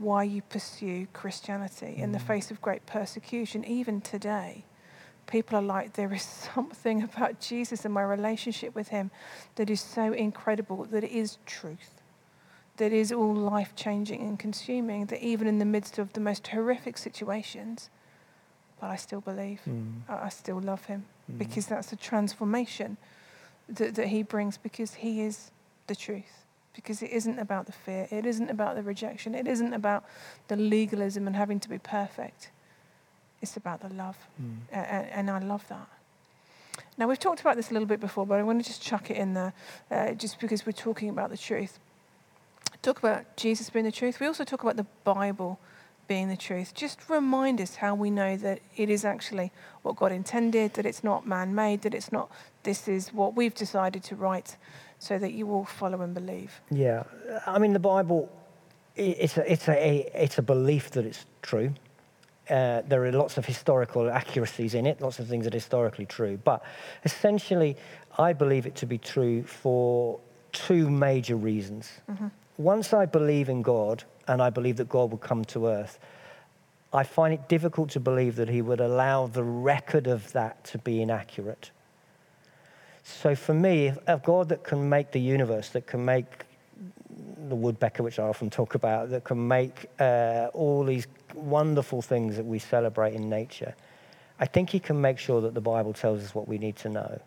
[0.00, 2.26] why you pursue Christianity in the mm.
[2.26, 4.64] face of great persecution, even today.
[5.26, 6.22] People are like, there is
[6.54, 9.10] something about Jesus and my relationship with him
[9.56, 12.00] that is so incredible, that it is truth,
[12.78, 16.48] that is all life changing and consuming, that even in the midst of the most
[16.48, 17.90] horrific situations,
[18.80, 20.00] but I still believe, mm.
[20.08, 21.36] I still love him, mm.
[21.36, 22.96] because that's the transformation
[23.68, 25.50] that, that he brings, because he is
[25.88, 26.39] the truth.
[26.74, 30.04] Because it isn't about the fear, it isn't about the rejection, it isn't about
[30.48, 32.50] the legalism and having to be perfect.
[33.42, 34.16] It's about the love.
[34.40, 34.56] Mm.
[34.72, 35.88] And, and I love that.
[36.98, 39.10] Now, we've talked about this a little bit before, but I want to just chuck
[39.10, 39.52] it in there
[39.90, 41.78] uh, just because we're talking about the truth.
[42.82, 44.20] Talk about Jesus being the truth.
[44.20, 45.58] We also talk about the Bible
[46.08, 46.74] being the truth.
[46.74, 49.52] Just remind us how we know that it is actually
[49.82, 52.30] what God intended, that it's not man made, that it's not,
[52.62, 54.56] this is what we've decided to write
[55.00, 56.60] so that you will follow and believe.
[56.70, 57.02] Yeah.
[57.46, 58.30] I mean, the Bible,
[58.94, 61.72] it's a, it's a, it's a belief that it's true.
[62.50, 66.04] Uh, there are lots of historical accuracies in it, lots of things that are historically
[66.04, 66.36] true.
[66.36, 66.62] But
[67.04, 67.76] essentially,
[68.18, 70.20] I believe it to be true for
[70.52, 71.90] two major reasons.
[72.10, 72.28] Mm-hmm.
[72.58, 75.98] Once I believe in God and I believe that God will come to earth,
[76.92, 80.78] I find it difficult to believe that He would allow the record of that to
[80.78, 81.70] be inaccurate.
[83.02, 86.26] So for me, a God that can make the universe, that can make
[87.48, 92.36] the woodpecker, which I often talk about, that can make uh, all these wonderful things
[92.36, 93.74] that we celebrate in nature,
[94.38, 96.88] I think he can make sure that the Bible tells us what we need to
[96.88, 97.20] know.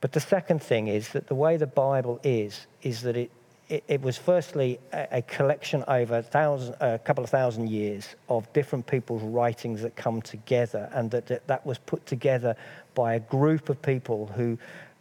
[0.00, 3.30] But the second thing is that the way the Bible is, is that it,
[3.70, 8.14] it, it was firstly a, a collection over a, thousand, a couple of thousand years
[8.28, 12.54] of different people's writings that come together, and that, that, that was put together
[12.94, 14.58] by a group of people who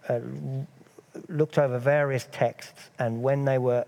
[0.10, 0.20] uh,
[1.30, 3.86] looked over various texts, and when they were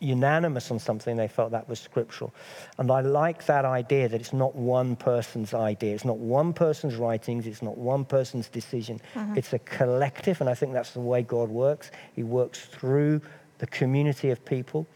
[0.00, 2.32] unanimous on something, they felt that was scriptural.
[2.78, 5.94] And I like that idea that it's not one person's idea.
[5.94, 7.46] It's not one person's writings.
[7.46, 9.00] It's not one person's decision.
[9.14, 9.36] Mm-hmm.
[9.36, 11.90] It's a collective, and I think that's the way God works.
[12.14, 13.20] He works through
[13.58, 14.86] the community of people.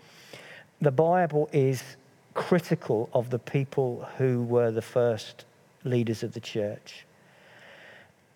[0.81, 1.83] The Bible is
[2.35, 5.45] critical of the people who were the first
[5.85, 7.05] leaders of the church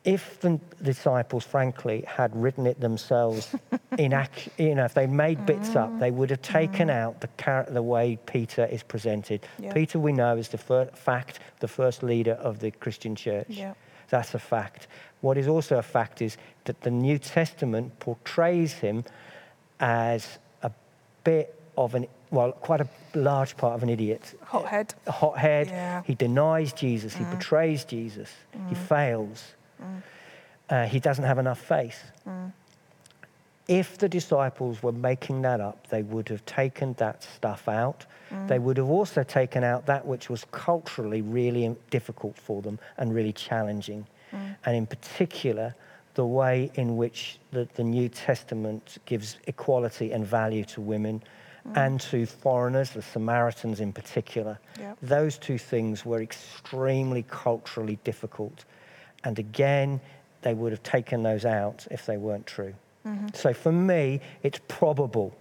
[0.06, 3.54] if the disciples, frankly, had written it themselves,
[3.98, 5.76] in ac- you know, if they made bits mm.
[5.76, 6.92] up, they would have taken mm.
[6.92, 9.44] out the, car- the way Peter is presented.
[9.58, 9.72] Yeah.
[9.72, 13.48] Peter, we know, is the fir- fact, the first leader of the Christian church.
[13.48, 13.74] Yeah.
[14.08, 14.86] That's a fact.
[15.22, 19.04] What is also a fact is that the New Testament portrays him
[19.80, 20.70] as a
[21.24, 24.38] bit of an, well, quite a large part of an idiot.
[24.44, 24.94] Hothead.
[25.08, 25.66] A hothead.
[25.66, 26.02] Yeah.
[26.06, 27.14] He denies Jesus.
[27.14, 27.18] Mm.
[27.18, 28.30] He betrays Jesus.
[28.56, 28.68] Mm.
[28.68, 29.55] He fails.
[29.82, 30.02] Mm.
[30.68, 32.10] Uh, he doesn't have enough faith.
[32.28, 32.52] Mm.
[33.68, 38.06] If the disciples were making that up, they would have taken that stuff out.
[38.30, 38.48] Mm.
[38.48, 43.14] They would have also taken out that which was culturally really difficult for them and
[43.14, 44.06] really challenging.
[44.64, 45.74] And in particular,
[46.14, 51.22] the way in which the, the, New Testament gives equality and value to women
[51.74, 54.58] and to foreigners, the Samaritans in particular.
[54.78, 54.98] Yep.
[55.02, 58.64] Those two things were extremely culturally difficult
[59.26, 60.00] and again,
[60.42, 62.74] they would have taken those out if they weren't true.
[63.04, 63.26] Mm-hmm.
[63.34, 65.36] So for me, it's probable,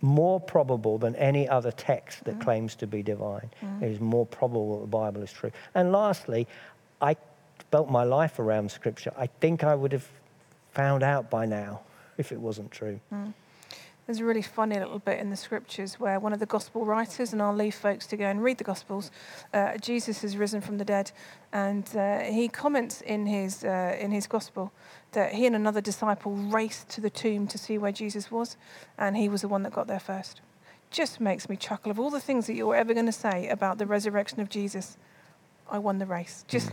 [0.00, 2.42] more probable than any other text that mm-hmm.
[2.42, 3.50] claims to be divine.
[3.62, 3.84] Mm-hmm.
[3.84, 5.52] It is more probable that the Bible is true.
[5.76, 6.48] And lastly,
[7.00, 7.16] I
[7.70, 9.12] built my life around Scripture.
[9.16, 10.08] I think I would have
[10.72, 11.82] found out by now
[12.18, 12.98] if it wasn't true.
[13.12, 13.32] Mm.
[14.06, 17.32] There's a really funny little bit in the scriptures where one of the gospel writers,
[17.32, 19.10] and I'll leave folks to go and read the gospels,
[19.54, 21.10] uh, Jesus has risen from the dead,
[21.54, 24.72] and uh, he comments in his, uh, in his gospel
[25.12, 28.58] that he and another disciple raced to the tomb to see where Jesus was,
[28.98, 30.42] and he was the one that got there first.
[30.90, 31.90] Just makes me chuckle.
[31.90, 34.98] Of all the things that you're ever going to say about the resurrection of Jesus,
[35.70, 36.44] I won the race.
[36.46, 36.72] Just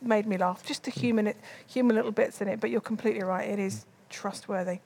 [0.00, 0.64] made me laugh.
[0.64, 1.34] Just the human,
[1.66, 3.48] human little bits in it, but you're completely right.
[3.48, 4.78] It is trustworthy.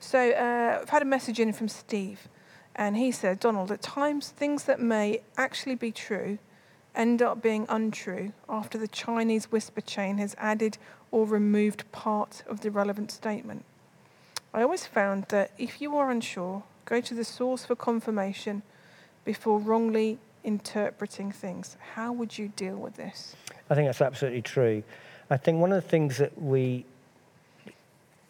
[0.00, 2.28] So uh, I've had a message in from Steve,
[2.76, 6.38] and he said, Donald, at times things that may actually be true
[6.94, 10.78] end up being untrue after the Chinese whisper chain has added
[11.10, 13.64] or removed part of the relevant statement.
[14.52, 18.62] I always found that if you are unsure, go to the source for confirmation
[19.24, 21.76] before wrongly interpreting things.
[21.94, 23.36] How would you deal with this?
[23.68, 24.82] I think that's absolutely true.
[25.30, 26.86] I think one of the things that we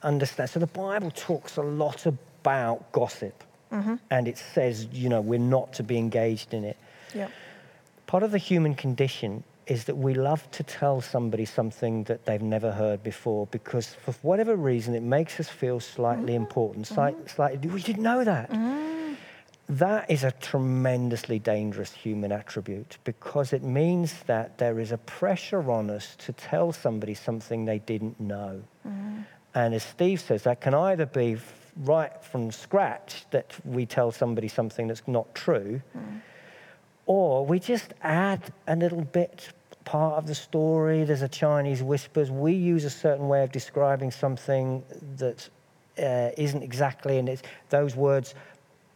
[0.03, 0.51] understand.
[0.51, 3.97] So the Bible talks a lot about gossip, mm-hmm.
[4.11, 6.77] and it says, you know, we're not to be engaged in it.
[7.15, 7.29] Yeah.
[8.07, 12.43] Part of the human condition is that we love to tell somebody something that they've
[12.43, 16.43] never heard before because for whatever reason it makes us feel slightly mm-hmm.
[16.43, 17.27] important, mm-hmm.
[17.27, 18.51] slightly, we didn't know that.
[18.51, 19.17] Mm.
[19.69, 25.71] That is a tremendously dangerous human attribute because it means that there is a pressure
[25.71, 28.63] on us to tell somebody something they didn't know.
[28.87, 29.27] Mm.
[29.55, 31.39] And as Steve says, that can either be
[31.85, 36.21] right from scratch that we tell somebody something that's not true, mm.
[37.07, 39.49] or we just add a little bit
[39.85, 41.05] part of the story.
[41.05, 42.31] There's a Chinese whispers.
[42.31, 44.83] We use a certain way of describing something
[45.17, 45.49] that
[45.99, 48.35] uh, isn't exactly, and it's, those words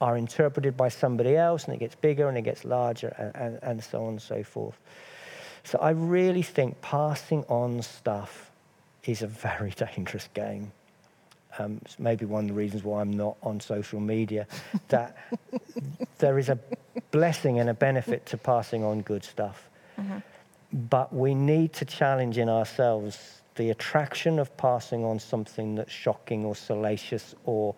[0.00, 3.59] are interpreted by somebody else, and it gets bigger and it gets larger, and, and,
[3.62, 4.78] and so on and so forth.
[5.64, 8.51] So I really think passing on stuff
[9.05, 10.72] is a very dangerous game.
[11.59, 14.46] Um, it's maybe one of the reasons why I'm not on social media.
[14.88, 15.16] That
[16.18, 16.59] there is a
[17.11, 19.68] blessing and a benefit to passing on good stuff.
[19.98, 20.18] Mm-hmm.
[20.72, 26.44] But we need to challenge in ourselves the attraction of passing on something that's shocking
[26.44, 27.74] or salacious or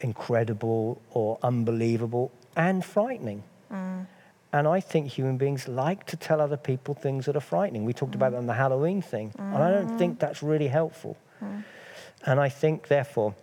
[0.00, 3.42] incredible or unbelievable and frightening.
[4.52, 7.84] And I think human beings like to tell other people things that are frightening.
[7.84, 8.16] We talked mm.
[8.16, 9.54] about that on the Halloween thing, mm.
[9.54, 11.16] and I don't think that's really helpful.
[11.42, 11.64] Mm.
[12.24, 13.34] And I think, therefore,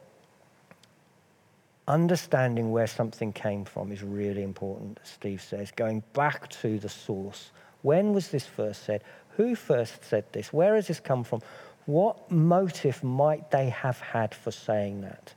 [1.88, 7.52] understanding where something came from is really important, Steve says, going back to the source.
[7.84, 9.04] When was this first said?
[9.38, 10.52] Who first said this?
[10.52, 11.42] Where has this come from?
[11.86, 15.36] What motive might they have had for saying that?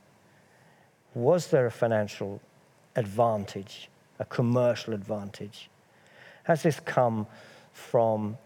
[1.13, 2.41] Was there a financial
[2.95, 3.89] advantage,
[4.19, 5.69] a commercial advantage?
[6.43, 7.27] Has this come
[7.73, 8.37] from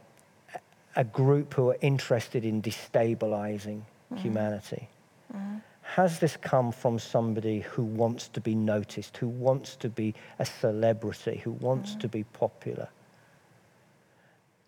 [0.95, 3.82] a group who are interested in destabilizing
[4.13, 4.17] mm.
[4.17, 4.88] humanity?
[5.36, 5.61] Mm.
[5.82, 10.45] Has this come from somebody who wants to be noticed, who wants to be a
[10.45, 11.99] celebrity, who wants mm.
[12.01, 12.88] to be popular?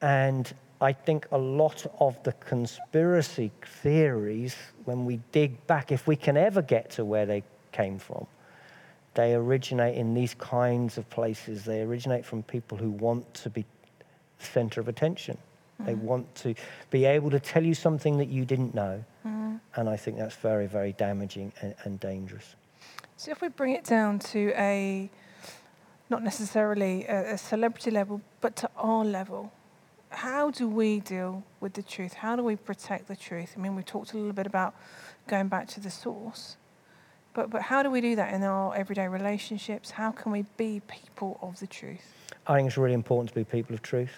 [0.02, 3.52] And I think a lot of the conspiracy
[3.82, 8.28] theories, when we dig back, if we can ever get to where they came from,
[9.16, 11.66] they originate in these kinds of places.
[11.66, 13.66] They originate from people who want to be
[14.00, 15.38] the center of attention.
[15.82, 15.86] Mm.
[15.86, 16.54] They want to
[16.92, 19.04] be able to tell you something that you didn't know.
[19.26, 19.60] Mm.
[19.76, 22.56] And I think that's very, very damaging and, and dangerous.
[23.18, 25.10] So if we bring it down to a,
[26.10, 29.52] not necessarily a, a celebrity level, but to our level,
[30.10, 32.14] how do we deal with the truth?
[32.14, 33.54] How do we protect the truth?
[33.58, 34.76] I mean, we talked a little bit about
[35.28, 36.58] going back to the source,
[37.36, 39.92] but, but how do we do that in our everyday relationships?
[39.92, 42.14] How can we be people of the truth?
[42.48, 44.16] I think it's really important to be people of truth,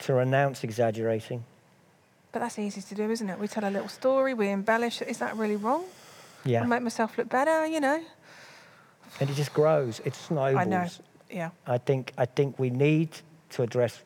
[0.00, 1.44] to renounce exaggerating.
[2.30, 3.38] But that's easy to do, isn't it?
[3.38, 5.02] We tell a little story, we embellish.
[5.02, 5.84] Is that really wrong?
[6.44, 6.62] Yeah.
[6.62, 8.02] I make myself look better, you know.
[9.20, 10.00] And it just grows.
[10.04, 10.56] It snowballs.
[10.56, 10.86] I know.
[11.30, 11.50] Yeah.
[11.66, 13.10] I think I think we need
[13.50, 14.02] to address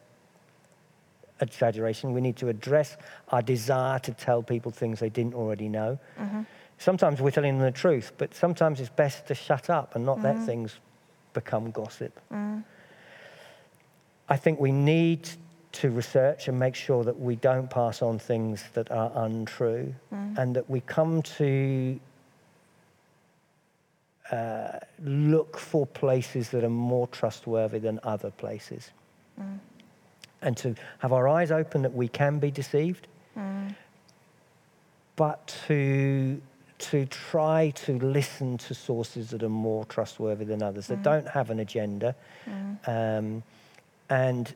[1.40, 2.12] exaggeration.
[2.12, 2.96] We need to address
[3.28, 5.98] our desire to tell people things they didn't already know.
[6.18, 6.42] Mm-hmm.
[6.78, 10.18] Sometimes we're telling them the truth, but sometimes it's best to shut up and not
[10.18, 10.38] mm-hmm.
[10.38, 10.76] let things
[11.32, 12.18] become gossip.
[12.32, 12.64] Mm.
[14.28, 15.28] I think we need
[15.72, 20.38] to research and make sure that we don't pass on things that are untrue mm.
[20.38, 21.98] and that we come to
[24.30, 28.90] uh, look for places that are more trustworthy than other places.
[29.40, 29.58] Mm
[30.42, 33.74] and to have our eyes open that we can be deceived, mm.
[35.16, 36.40] but to
[36.78, 40.88] to try to listen to sources that are more trustworthy than others mm.
[40.88, 42.14] that don't have an agenda,
[42.46, 42.88] mm.
[42.88, 43.42] um,
[44.10, 44.54] and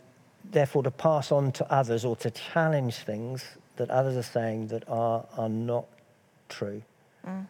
[0.50, 3.44] therefore to pass on to others or to challenge things
[3.76, 5.86] that others are saying that are are not
[6.48, 6.82] true.
[7.26, 7.46] Mm.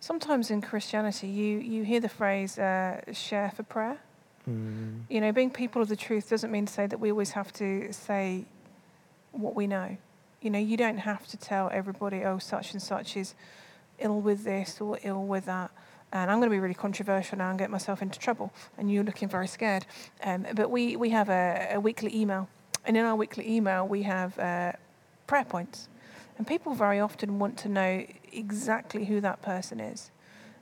[0.00, 3.98] Sometimes in Christianity, you, you hear the phrase uh, share for prayer.
[4.50, 5.02] Mm.
[5.08, 7.52] You know, being people of the truth doesn't mean to say that we always have
[7.52, 8.44] to say
[9.30, 9.96] what we know.
[10.42, 13.34] You know, you don't have to tell everybody, oh, such and such is
[14.00, 15.70] ill with this or ill with that.
[16.12, 18.52] And I'm going to be really controversial now and get myself into trouble.
[18.76, 19.86] And you're looking very scared.
[20.22, 22.48] Um, but we, we have a, a, weekly email.
[22.84, 24.72] And in our weekly email, we have uh,
[25.26, 25.88] prayer points.
[26.36, 30.10] And people very often want to know exactly who that person is.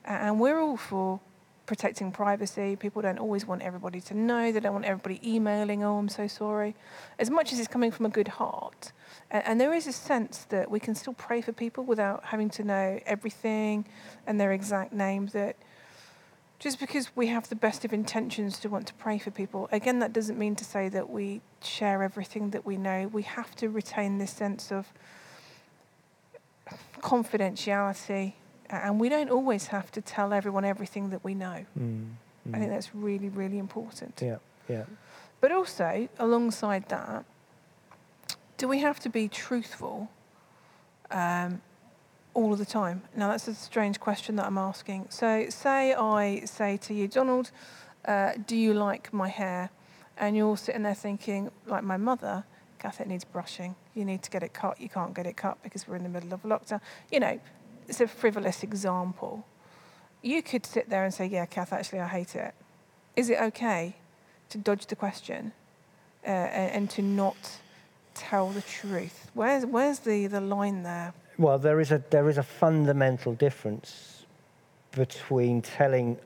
[0.04, 1.20] And we're all for
[1.70, 2.74] protecting privacy.
[2.74, 4.50] People don't always want everybody to know.
[4.50, 6.74] They don't want everybody emailing, oh, I'm so sorry.
[7.16, 8.90] As much as it's coming from a good heart.
[9.30, 12.50] And, and there is a sense that we can still pray for people without having
[12.50, 13.86] to know everything
[14.26, 15.28] and their exact name.
[15.28, 15.54] That
[16.58, 20.00] just because we have the best of intentions to want to pray for people, again,
[20.00, 23.08] that doesn't mean to say that we share everything that we know.
[23.12, 24.92] We have to retain this sense of
[27.00, 28.32] confidentiality
[28.70, 31.64] and we don't always have to tell everyone everything that we know.
[31.78, 32.10] Mm,
[32.48, 32.54] mm.
[32.54, 34.20] I think that's really, really important.
[34.22, 34.36] Yeah,
[34.68, 34.84] yeah.
[35.40, 37.24] But also, alongside that,
[38.58, 40.10] do we have to be truthful
[41.10, 41.62] um,
[42.34, 43.02] all of the time?
[43.16, 45.06] Now, that's a strange question that I'm asking.
[45.08, 47.50] So, say I say to you, Donald,
[48.04, 49.70] uh, do you like my hair?
[50.18, 52.44] And you're sitting there thinking, like my mother,
[52.78, 53.74] Kath, it needs brushing.
[53.94, 54.80] You need to get it cut.
[54.80, 56.80] You can't get it cut because we're in the middle of a lockdown.
[57.10, 57.40] You know,
[57.90, 59.44] it's a frivolous example.
[60.22, 62.54] You could sit there and say, Yeah, Kath, actually, I hate it.
[63.16, 63.96] Is it okay
[64.50, 65.52] to dodge the question
[66.24, 67.58] uh, and, and, to not
[68.14, 69.30] tell the truth?
[69.34, 71.12] Where's, where's the, the line there?
[71.36, 74.24] Well, there is a there is a fundamental difference
[74.92, 76.18] between telling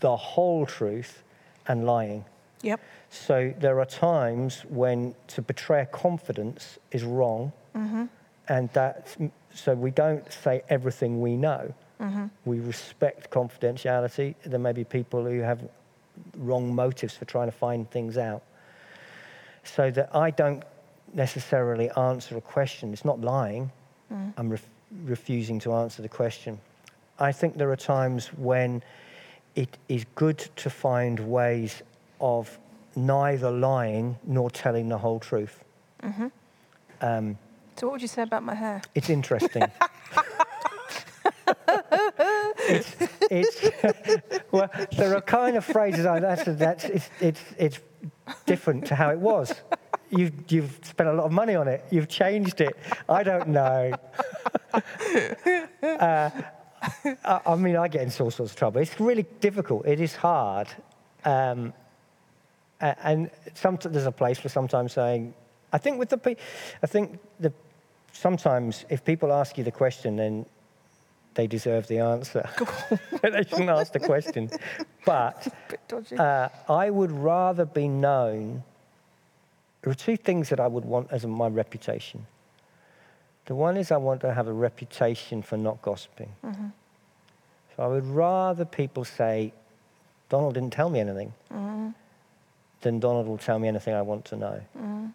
[0.00, 1.22] the whole truth
[1.68, 2.24] and lying.
[2.62, 2.80] Yep.
[3.10, 8.06] So there are times when to betray a confidence is wrong, Mm-hmm.
[8.50, 9.16] And that
[9.54, 11.72] so we don't say everything we know.
[12.00, 12.26] Mm-hmm.
[12.44, 14.34] We respect confidentiality.
[14.44, 15.60] There may be people who have
[16.36, 18.42] wrong motives for trying to find things out.
[19.62, 20.64] So that I don't
[21.14, 22.92] necessarily answer a question.
[22.92, 23.70] It's not lying.
[24.12, 24.32] Mm.
[24.36, 24.68] I'm ref-
[25.04, 26.58] refusing to answer the question.
[27.18, 28.82] I think there are times when
[29.54, 31.82] it is good to find ways
[32.20, 32.58] of
[32.96, 35.62] neither lying nor telling the whole truth.
[36.02, 36.26] Mm-hmm.
[37.02, 37.38] Um,
[37.80, 38.82] So what would you say about my hair?
[38.94, 39.62] it's interesting.
[42.68, 42.94] it's,
[43.30, 44.68] it's well,
[44.98, 47.80] there are kind of phrases like that's, that's it's, it's, it's
[48.44, 49.54] different to how it was.
[50.10, 51.82] You've, you've spent a lot of money on it.
[51.88, 52.76] You've changed it.
[53.08, 53.94] I don't know.
[55.82, 56.30] uh,
[57.24, 58.82] I, I mean, I get into all sorts of trouble.
[58.82, 59.86] It's really difficult.
[59.86, 60.68] It is hard.
[61.24, 61.72] Um,
[62.78, 65.32] and some, there's a place for sometimes saying,
[65.72, 66.36] I think with the, pe-
[66.82, 67.54] I think the,
[68.12, 70.46] sometimes if people ask you the question, then
[71.34, 72.48] they deserve the answer.
[73.22, 74.50] they shouldn't ask the question.
[75.06, 75.48] But
[76.18, 78.62] uh, I would rather be known.
[79.80, 82.26] There are two things that I would want as my reputation.
[83.46, 86.28] The one is I want to have a reputation for not gossiping.
[86.44, 86.66] mm-hmm.
[87.76, 89.52] So I would rather people say,
[90.28, 91.88] Donald didn't tell me anything, Mm-hmm.
[92.82, 94.60] than Donald will tell me anything I want to know.
[94.76, 95.06] Mm-hmm.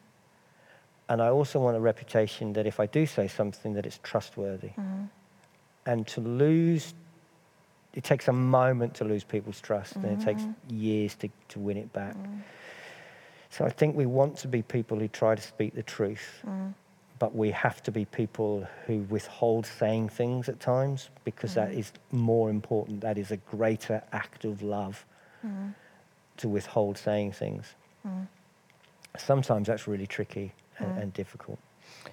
[1.10, 4.70] And I also want a reputation that if I do say something, that it's trustworthy.
[4.70, 5.04] Mm-hmm.
[5.86, 6.94] And to lose,
[7.94, 10.76] it takes a moment to lose people's trust, and it takes Mm-hmm.
[10.76, 12.16] years to, to win it back.
[13.52, 16.70] So I think we want to be people who try to speak the truth, Mm-hmm.
[17.20, 21.92] but we have to be people who withhold saying things at times because that is
[22.12, 23.02] more important.
[23.02, 25.06] That is a greater act of love
[25.46, 25.68] Mm-hmm.
[26.38, 27.76] to withhold saying things.
[29.18, 31.02] Sometimes that's really tricky and, mm.
[31.02, 31.60] and difficult.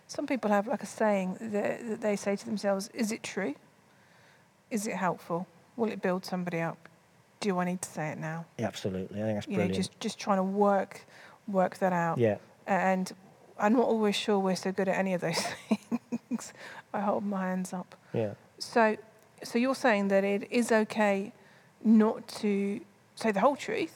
[0.06, 3.54] Some people have like a saying that, that they say to themselves, "Is it true?
[4.70, 5.46] Is it helpful?
[5.76, 6.88] Will it build somebody up?
[7.40, 9.20] Do I need to say it now?" Yeah, absolutely.
[9.20, 9.72] I think that's You brilliant.
[9.72, 11.04] know, just just trying to work
[11.48, 12.18] work that out.
[12.18, 12.36] yeah.
[12.66, 13.12] And
[13.58, 15.38] I'm not always sure we're so good at any of those
[16.28, 16.52] things.
[16.94, 17.94] I hold my hands up.
[18.12, 18.34] Yeah.
[18.58, 18.96] So,
[19.42, 21.32] so you're saying that it is okay
[21.84, 22.80] not to
[23.16, 23.94] say the whole truth,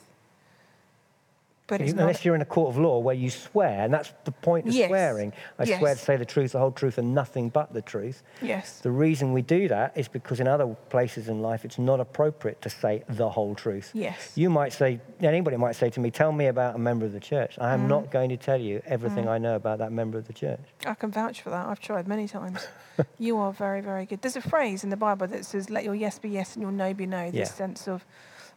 [1.69, 4.69] but Unless you're in a court of law where you swear, and that's the point
[4.69, 4.89] of Yes.
[4.89, 5.33] swearing.
[5.59, 8.23] I swear to say the truth, the whole truth, and nothing but the truth.
[8.41, 8.79] Yes.
[8.81, 12.62] The reason we do that is because in other places in life, it's not appropriate
[12.62, 13.91] to say the whole truth.
[13.95, 14.33] Yes.
[14.37, 17.21] You might say, anybody might say to me, Tell me about a member of the
[17.21, 17.59] church.
[17.61, 17.89] I am Mm.
[17.89, 20.61] not going to tell you everything I know about that member of the church.
[20.87, 21.67] I can vouch for that.
[21.67, 22.67] I've tried many times.
[23.19, 24.23] you are very, very good.
[24.23, 26.73] There's a phrase in the Bible that says, "Let your yes be yes and your
[26.73, 27.55] no be no." This Yeah.
[27.55, 28.07] sense of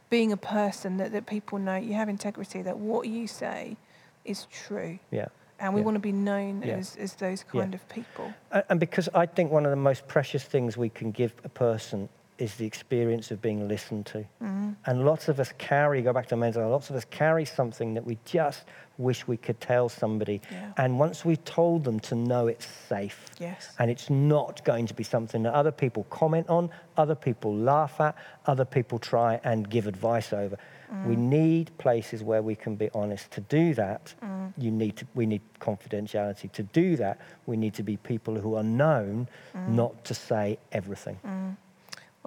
[0.09, 2.61] being a person that, that people know you have integrity.
[2.61, 3.77] That what you say
[4.25, 5.27] is true, Yeah.
[5.59, 5.85] and we Yeah.
[5.85, 6.75] want to be known Yeah.
[6.77, 7.61] as, as those Yeah.
[7.61, 8.33] kind of people.
[8.69, 12.09] And because I think one of the most precious things we can give a person
[12.39, 14.25] is the experience of being listened to.
[14.41, 14.75] Mm.
[14.85, 17.93] And lots of us carry, go back to mental health, lots of us carry something
[17.93, 18.63] that we just
[18.97, 20.41] wish we could tell somebody.
[20.49, 20.71] Yeah.
[20.77, 23.75] And once we've told them to know it's safe, Yes.
[23.77, 27.99] and it's not going to be something that other people comment on, other people laugh
[27.99, 28.15] at,
[28.45, 30.57] other people try and give advice over.
[30.91, 31.05] Mm.
[31.07, 33.31] We need places where we can be honest.
[33.31, 34.53] To do that, mm.
[34.57, 36.51] you need to, we need confidentiality.
[36.53, 39.67] To do that, we need to be people who are known mm.
[39.69, 41.19] not to say everything.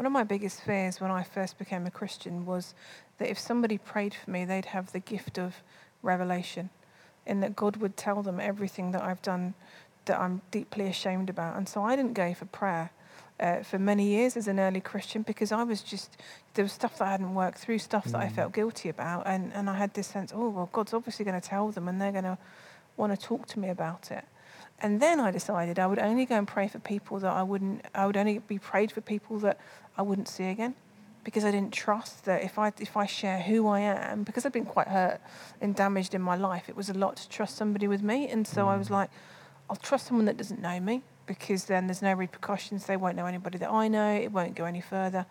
[0.02, 2.74] One of my biggest fears when I first became a Christian was
[3.18, 5.62] that if somebody prayed for me, they'd have the gift of
[6.02, 6.70] revelation,
[7.24, 9.54] and that God would tell them everything that I've done
[10.06, 11.56] that I'm deeply ashamed about.
[11.56, 12.90] And so I didn't go for prayer
[13.38, 16.16] uh, for many years as an early Christian because I was just,
[16.54, 19.28] there was stuff that I hadn't worked through, stuff that I felt guilty about.
[19.28, 22.00] And, and I had this sense, oh, well, God's obviously going to tell them and
[22.00, 22.38] they're going to
[22.96, 24.24] want to talk to me about it.
[24.82, 27.86] And then I decided I would only go and pray for people that I wouldn't,
[27.94, 29.60] I would only be prayed for people that
[29.96, 30.74] I wouldn't see again
[31.22, 34.52] because I didn't trust that if I, if I share who I am, because I've
[34.52, 35.20] been quite hurt
[35.60, 38.28] and damaged in my life, it was a lot to trust somebody with me.
[38.28, 38.92] And so I was mm.
[38.92, 39.10] like,
[39.70, 42.86] I'll trust someone that doesn't know me because then there's no repercussions.
[42.86, 44.12] They won't know anybody that I know.
[44.12, 45.26] It won't go any further.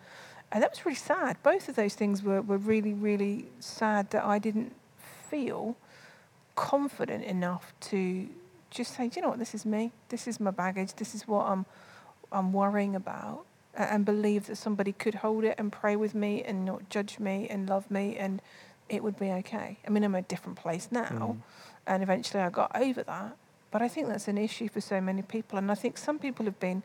[0.50, 1.36] And that was really sad.
[1.42, 4.74] Both of those things were, were really, really sad that I didn't
[5.28, 5.76] feel
[6.56, 8.28] confident enough to
[8.72, 9.92] just say, Do you know what, this is me.
[10.08, 10.94] This is my baggage.
[10.94, 11.66] This is what I'm,
[12.30, 13.44] I'm worrying about.
[13.74, 17.46] And believe that somebody could hold it and pray with me and not judge me
[17.48, 18.42] and love me and
[18.88, 19.78] it would be okay.
[19.86, 21.38] I mean, I'm a different place now.
[21.86, 23.36] And eventually I got over that.
[23.70, 25.58] But I think that's an issue for so many people.
[25.58, 26.82] And I think some people have been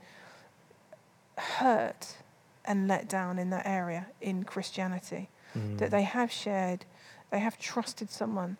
[1.38, 2.15] hurt
[2.63, 5.29] and let down in that area in Christianity.
[5.57, 5.77] Mm.
[5.79, 6.85] That they have shared,
[7.29, 8.57] they have trusted someone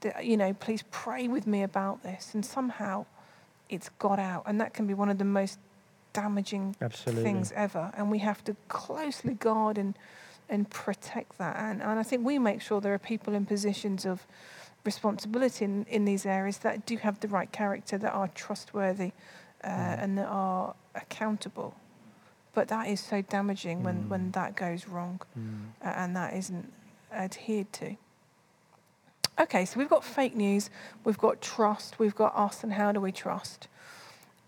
[0.00, 2.34] that, you know, please pray with me about this.
[2.34, 3.06] And somehow
[3.68, 4.44] it's got out.
[4.46, 5.58] And that can be one of the most
[6.12, 7.22] damaging Absolutely.
[7.22, 7.92] things ever.
[7.96, 9.94] And we have to closely guard and,
[10.48, 11.56] and protect that.
[11.56, 14.26] And, and I think we make sure there are people in positions of
[14.84, 19.12] responsibility in, in these areas that do have the right character, that are trustworthy,
[19.62, 20.02] uh, Mm.
[20.02, 21.74] and that are accountable.
[22.54, 24.08] But that is so damaging when, Mm.
[24.08, 25.68] when that goes wrong Mm.
[25.84, 26.72] uh, and that isn't
[27.12, 27.96] adhered to.
[29.38, 30.68] Okay, so we've got fake news,
[31.04, 33.68] we've got trust, we've got us, and how do we trust?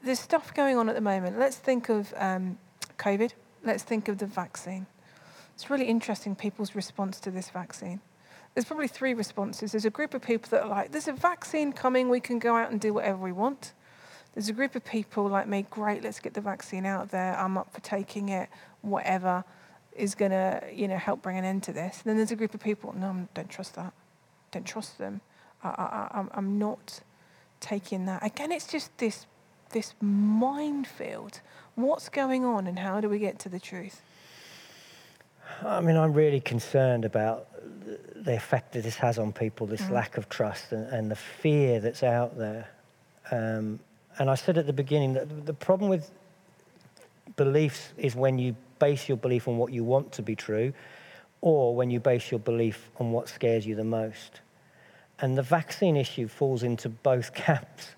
[0.02, 1.38] There's stuff going on at the moment.
[1.38, 2.58] Let's think of um,
[2.98, 3.32] COVID,
[3.64, 4.86] let's think of the vaccine.
[5.54, 8.00] It's really interesting people's response to this vaccine.
[8.54, 9.72] There's probably three responses.
[9.72, 12.56] There's a group of people that are like, there's a vaccine coming, we can go
[12.56, 13.72] out and do whatever we want.
[14.34, 17.34] There's a group of people like me, great, let's get the vaccine out there.
[17.38, 18.48] I'm up for taking it,
[18.82, 19.44] whatever
[19.94, 22.02] is going to, you know, help bring an end to this.
[22.02, 23.92] And then there's a group of people, no, I don't trust that.
[24.52, 25.20] Don't trust them.
[25.64, 27.00] I, I'm not
[27.60, 28.24] taking that.
[28.24, 29.26] Again, it's just this,
[29.70, 31.40] this minefield.
[31.74, 34.02] What's going on and how do we get to the truth?
[35.64, 37.48] I mean, I'm really concerned about
[38.14, 39.90] the effect that this has on people, this Mm.
[39.90, 42.68] lack of trust and, and the fear that's out there.
[43.30, 43.80] Um,
[44.18, 46.10] and I said at the beginning that the problem with
[47.36, 50.72] beliefs is when you base your belief on what you want to be true
[51.42, 54.40] or when you base your belief on what scares you the most.
[55.18, 57.88] And the vaccine issue falls into both camps.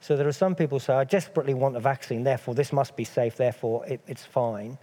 [0.00, 2.96] So there are some people who say, I desperately want a vaccine, therefore this must
[2.96, 4.78] be safe, therefore it, it's fine.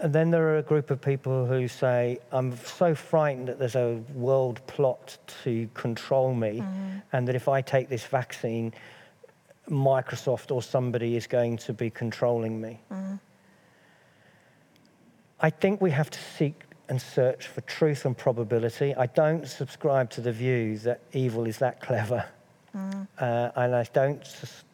[0.00, 3.74] And then there are a group of people who say, I'm so frightened that there's
[3.74, 6.98] a world plot to control me, mm-hmm.
[7.12, 8.72] and that if I take this vaccine,
[9.68, 12.78] Microsoft or somebody is going to be controlling me.
[12.92, 13.16] Mm-hmm.
[15.40, 18.94] I think we have to seek and search for truth and probability.
[18.94, 22.24] I don't subscribe to the view that evil is that clever.
[23.18, 24.22] Uh, and I don't,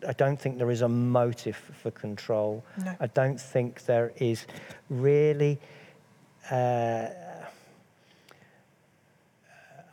[0.07, 2.63] I don't think there is a motive for control.
[2.85, 2.95] No.
[3.01, 4.47] I don't think there is
[4.91, 5.59] really.
[6.51, 7.07] Uh,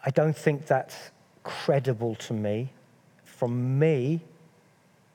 [0.06, 1.12] I don't think that's
[1.44, 2.72] credible to me.
[3.24, 4.22] From me,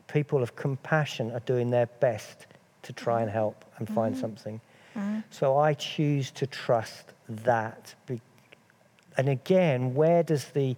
[0.07, 2.47] people of compassion are doing their best
[2.83, 4.61] to try and help and find something.
[5.30, 7.94] So I choose to trust that.
[9.18, 10.76] And again, where does the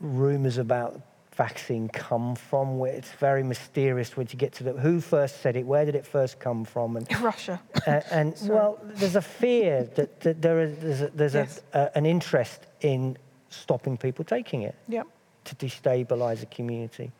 [0.00, 1.00] rumors about
[1.36, 2.78] vaccine come from?
[2.78, 5.94] Where it's very mysterious when you get to the who first said it, where did
[5.94, 7.60] it first come from, and Russia.
[7.86, 11.62] uh, and well, there's a fear that, that there is there's, a, there's Yes.
[11.74, 13.16] a, uh, an interest in
[13.50, 15.06] stopping people taking it Yep.
[15.44, 17.10] to destabilize a community.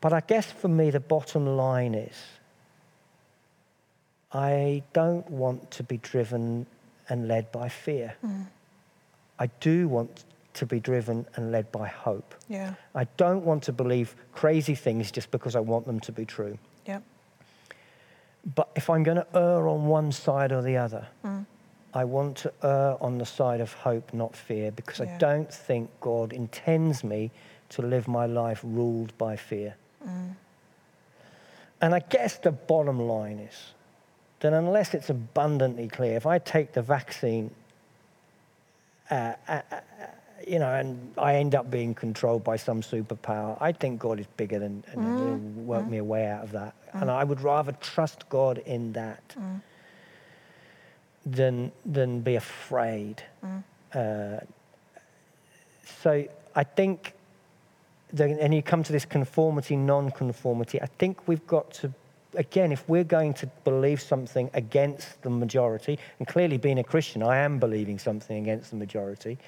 [0.00, 2.16] But I guess for me, the bottom line is
[4.32, 6.66] I don't want to be driven
[7.08, 8.14] and led by fear.
[9.38, 10.24] I do want
[10.54, 12.34] to be driven and led by hope.
[12.48, 12.74] Yeah.
[12.94, 16.58] I don't want to believe crazy things just because I want them to be true.
[16.86, 17.02] Yep.
[18.54, 21.46] But if I'm going to err on one side or the other, Mm.
[21.92, 25.90] I want to err on the side of hope, not fear, because I don't think
[26.00, 27.32] God intends me
[27.70, 29.74] to live my life ruled by fear.
[30.06, 30.36] Mm.
[31.80, 33.72] And I guess the bottom line is
[34.40, 37.50] that unless it's abundantly clear, if I take the vaccine,
[39.10, 39.80] uh, uh, uh,
[40.46, 44.26] you know, and I end up being controlled by some superpower, I think God is
[44.36, 46.74] bigger than and He'll work me a way out of that.
[46.92, 49.36] And I would rather trust God in that
[51.26, 53.22] than than be afraid.
[53.94, 54.40] Uh,
[56.02, 56.24] so
[56.56, 57.12] I think,
[58.12, 60.80] the, and you come to this conformity, non-conformity.
[60.80, 61.92] I think we've got to,
[62.34, 67.22] again, if we're going to believe something against the majority, and clearly being a Christian,
[67.22, 69.38] I am believing something against the majority.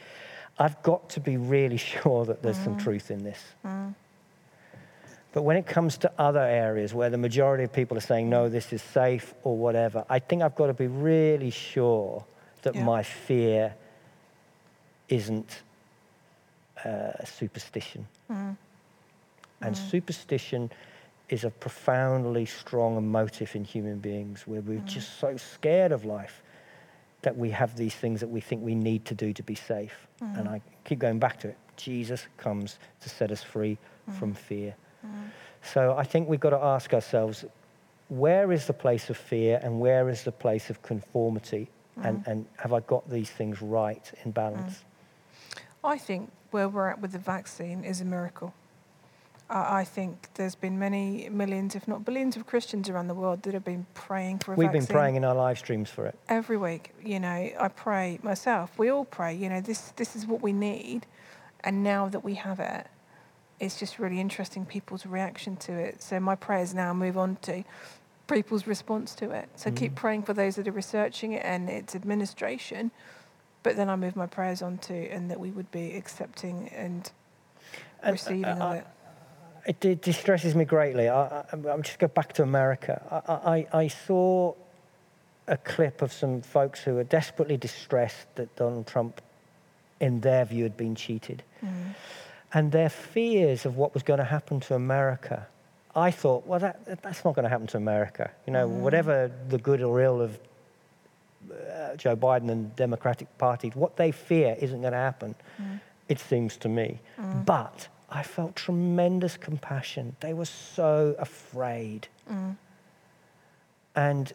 [0.59, 2.83] I've got to be really sure that there's some mm.
[2.83, 3.41] truth in this.
[3.65, 3.95] Mm.
[5.33, 8.51] But when it comes to other areas where the majority of people are saying, no,
[8.51, 12.25] this is safe or whatever, I think I've got to be really sure
[12.63, 12.85] that Yeah.
[12.85, 13.75] my fear
[15.09, 15.63] isn't
[16.85, 18.07] uh, superstition.
[18.31, 18.57] Mm.
[19.63, 20.71] And superstition
[21.33, 26.43] is a profoundly strong emotive in human beings where we're just so scared of life
[27.23, 30.07] that we have these things that we think we need to do to be safe.
[30.21, 30.49] And mm-hmm.
[30.49, 31.57] I keep going back to it.
[31.79, 33.79] Jesus comes to set us free
[34.11, 34.15] mm.
[34.19, 34.75] from fear.
[35.07, 35.31] Mm.
[35.63, 37.47] So I think we've got to ask ourselves
[38.11, 41.71] where is the place of fear and where is the place of conformity?
[41.99, 42.09] Mm.
[42.09, 44.85] And, and have I got these things right in balance?
[45.83, 48.53] I think where we're at with the vaccine is a miracle.
[49.55, 53.53] I think there's been many millions, if not billions, of Christians around the world that
[53.55, 56.19] have been praying for a We've been praying in our live streams for it.
[56.29, 56.95] every week.
[57.05, 57.29] You know,
[57.61, 58.79] I pray myself.
[58.79, 59.35] We all pray.
[59.35, 61.07] You know, this this is what we need,
[61.63, 62.87] and now that we have it,
[63.61, 66.03] it's just really interesting people's reaction to it.
[66.03, 67.63] So my prayers now move on to
[68.29, 69.49] people's response to it.
[69.57, 69.97] So keep Mm.
[69.97, 72.91] praying for those that are researching it and its administration,
[73.63, 77.11] but then I move my prayers on to and that we would be accepting and
[78.03, 78.85] And, receiving uh, of I-
[79.67, 79.85] it.
[79.85, 81.09] It distresses me greatly.
[81.09, 83.01] I, I'm just go back to America.
[83.29, 84.55] I, I, I saw
[85.49, 89.21] a clip of some folks who were desperately distressed that Donald Trump,
[90.01, 91.43] in their view, had been cheated.
[91.65, 91.95] Mm.
[92.55, 95.47] And their fears of what was going to happen to America,
[95.97, 98.31] I thought, well, that, that's not going to happen to America.
[98.47, 98.81] You know, Mm.
[98.81, 100.39] whatever the good or ill of
[101.51, 105.81] uh, Joe Biden and the Democratic Party, what they fear isn't going to happen, Mm.
[106.09, 107.01] it seems to me.
[107.19, 107.45] Mm.
[107.45, 110.17] But I felt tremendous compassion.
[110.21, 112.09] They were so afraid.
[112.31, 112.57] Mm.
[113.97, 114.33] And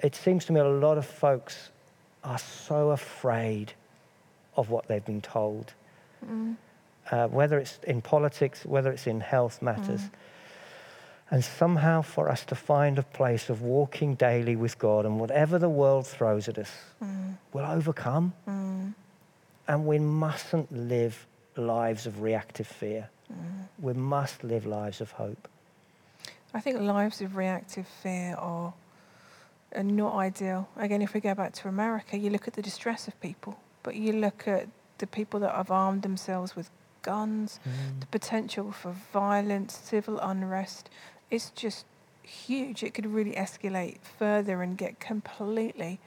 [0.00, 1.70] it seems to me a lot of folks
[2.22, 3.72] are so afraid
[4.56, 5.74] of what they've been told,
[6.24, 6.56] Mm.
[7.10, 10.02] uh, whether it's in politics, whether it's in health matters.
[10.02, 10.10] Mm.
[11.32, 15.58] And somehow for us to find a place of walking daily with God and whatever
[15.58, 16.70] the world throws at us,
[17.02, 17.34] Mm.
[17.52, 18.32] we'll overcome.
[18.46, 18.94] Mm.
[19.66, 21.26] And we mustn't live
[21.56, 23.08] lives of reactive fear.
[23.32, 23.68] Mm.
[23.80, 25.48] We must live lives of hope.
[26.52, 28.74] I think lives of reactive fear are,
[29.74, 30.68] are not ideal.
[30.76, 33.96] Again, if we go back to America, you look at the distress of people, but
[33.96, 36.70] you look at the people that have armed themselves with
[37.02, 37.58] guns,
[38.00, 40.88] the potential for violence, civil unrest.
[41.30, 41.84] It's just
[42.22, 42.82] huge.
[42.82, 45.98] It could really escalate further and get completely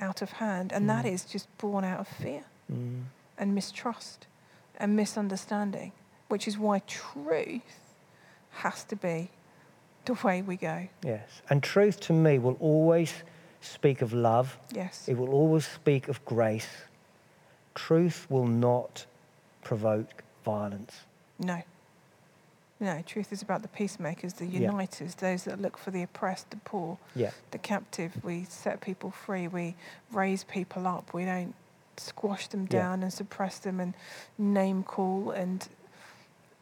[0.00, 0.72] out of hand.
[0.72, 1.12] And that Mm.
[1.12, 3.04] is just born out of fear Mm.
[3.38, 4.26] and mistrust
[4.78, 5.92] and misunderstanding,
[6.28, 7.62] which is why truth
[8.50, 9.30] has to be
[10.04, 10.88] the way we go.
[11.02, 11.42] Yes.
[11.48, 13.12] And truth to me will always
[13.60, 15.08] speak of love, Yes.
[15.08, 16.68] it will always speak of grace.
[17.74, 19.06] Truth will not
[19.62, 21.02] provoke violence.
[21.38, 21.62] No.
[22.80, 24.72] No, truth is about the peacemakers, the Yeah.
[24.72, 27.30] uniters, those that look for the oppressed, the poor, Yeah.
[27.52, 28.24] the captive.
[28.24, 29.46] We set people free.
[29.46, 29.76] We
[30.10, 31.14] raise people up.
[31.14, 31.54] We don't
[31.96, 32.78] squash them Yeah.
[32.80, 33.94] down and suppress them and
[34.38, 35.68] name call and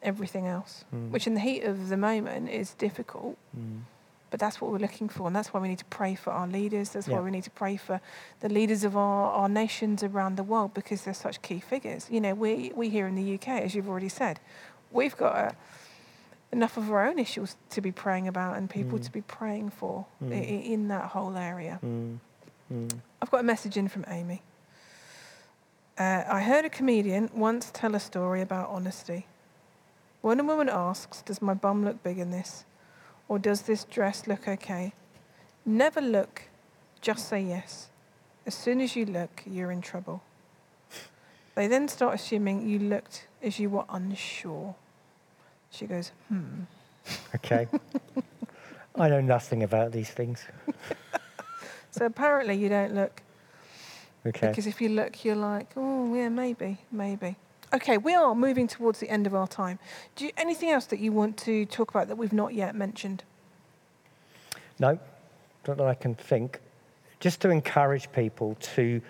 [0.02, 1.10] everything else, Mm.
[1.10, 3.36] which in the heat of the moment is difficult.
[3.56, 3.82] Mm.
[4.30, 6.46] But that's what we're looking for, and that's why we need to pray for our
[6.46, 6.90] leaders.
[6.90, 7.16] That's Yeah.
[7.16, 8.00] why we need to pray for
[8.40, 12.06] the leaders of our, our nations around the world because they're such key figures.
[12.10, 14.38] You know, we, we here in the UK, as you've already said,
[14.92, 15.50] we've got uh
[16.52, 19.04] enough of our own issues to be praying about and people Mm.
[19.04, 20.32] to be praying for Mm.
[20.32, 21.78] i- in that whole area.
[21.82, 22.18] Mm.
[22.72, 23.00] Mm.
[23.22, 24.42] I've got a message in from Amy.
[26.00, 29.26] Uh, I heard a comedian once tell a story about honesty.
[30.22, 32.64] When a woman asks, Does my bum look big in this?
[33.28, 34.94] Or does this dress look okay?
[35.66, 36.44] Never look,
[37.02, 37.90] just say yes.
[38.46, 40.22] As soon as you look, you're in trouble.
[41.54, 44.74] They then start assuming you looked as you were unsure.
[45.70, 46.62] She goes, Hmm.
[47.34, 47.68] Okay.
[48.94, 50.46] I know nothing about these things.
[51.90, 53.20] So apparently you don't look
[54.26, 54.48] Okay.
[54.48, 57.36] Because if you look, you're like, oh, yeah, maybe, maybe.
[57.72, 59.78] Okay, we are moving towards the end of our time.
[60.16, 63.22] Do you, anything else that you want to talk about that we've not yet mentioned?
[64.78, 64.98] No,
[65.68, 66.60] not that I can think.
[67.20, 69.00] Just to encourage people to.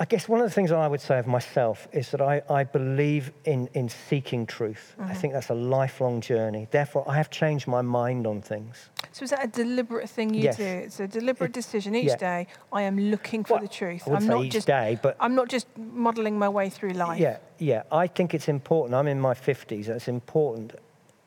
[0.00, 2.64] I guess one of the things I would say of myself is that I, I
[2.64, 4.94] believe in, in seeking truth.
[4.98, 5.16] I Mhm.
[5.16, 6.68] think that's a lifelong journey.
[6.70, 8.90] Therefore, I have changed my mind on things.
[9.18, 10.58] So is that a deliberate thing you Yes.
[10.58, 10.62] do?
[10.62, 12.16] It's a deliberate decision each yeah.
[12.16, 12.46] day.
[12.72, 14.06] I am looking for Well, the truth.
[14.06, 14.68] I say not each just.
[14.68, 17.18] day, but I'm not just modelling my way through life.
[17.18, 17.82] yeah, yeah.
[17.90, 18.94] I think it's important.
[18.94, 20.74] I'm in my 50s, and it's important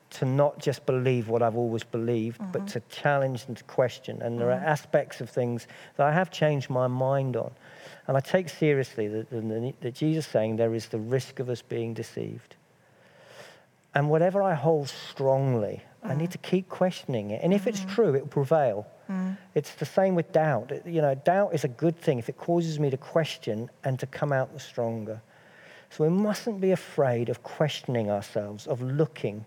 [0.08, 2.72] to not just believe what I've always believed, but Mhm.
[2.72, 4.22] to challenge and to question.
[4.22, 4.62] And there Mhm.
[4.62, 5.66] are aspects of things
[5.96, 7.50] that I have changed my mind on.
[8.06, 11.60] And I take seriously that, that that Jesus saying there is the risk of us
[11.60, 12.56] being deceived.
[13.94, 17.42] And whatever I hold strongly, I need to keep questioning it.
[17.44, 17.88] And if it's Mhm.
[17.90, 18.86] true, it will prevail.
[19.08, 19.36] Mm.
[19.54, 20.72] It's the same with doubt.
[20.86, 24.06] You know, doubt is a good thing if it causes me to question and to
[24.06, 25.20] come out the stronger.
[25.90, 29.44] So we mustn't be afraid of questioning ourselves, of looking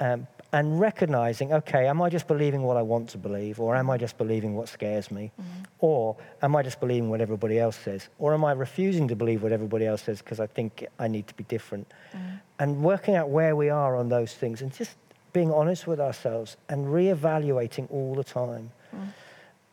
[0.00, 3.88] um, and recognizing, okay, am I just believing what I want to believe, or am
[3.88, 5.30] I just believing what scares me?
[5.40, 5.44] Mm.
[5.78, 8.08] Or am I just believing what everybody else says?
[8.18, 11.26] Or am I refusing to believe what everybody else says because I think I need
[11.28, 11.90] to be different?
[12.14, 12.40] Mm.
[12.58, 14.94] And working out where we are on those things and just
[15.32, 18.70] being honest with ourselves and reevaluating all the time.
[18.94, 19.08] Mm.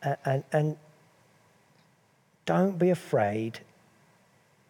[0.02, 0.76] A- and, and
[2.46, 3.60] don't be afraid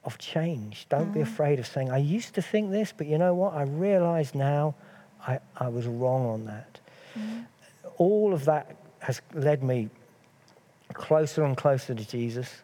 [0.05, 0.87] of change.
[0.89, 3.55] Don't be afraid of saying, I used to think this, but you know what?
[3.55, 4.75] I realize now
[5.27, 6.81] I, I was wrong on that.
[7.19, 7.41] Mm-hmm.
[7.99, 9.89] All of that has led me
[10.93, 12.63] closer and closer to Jesus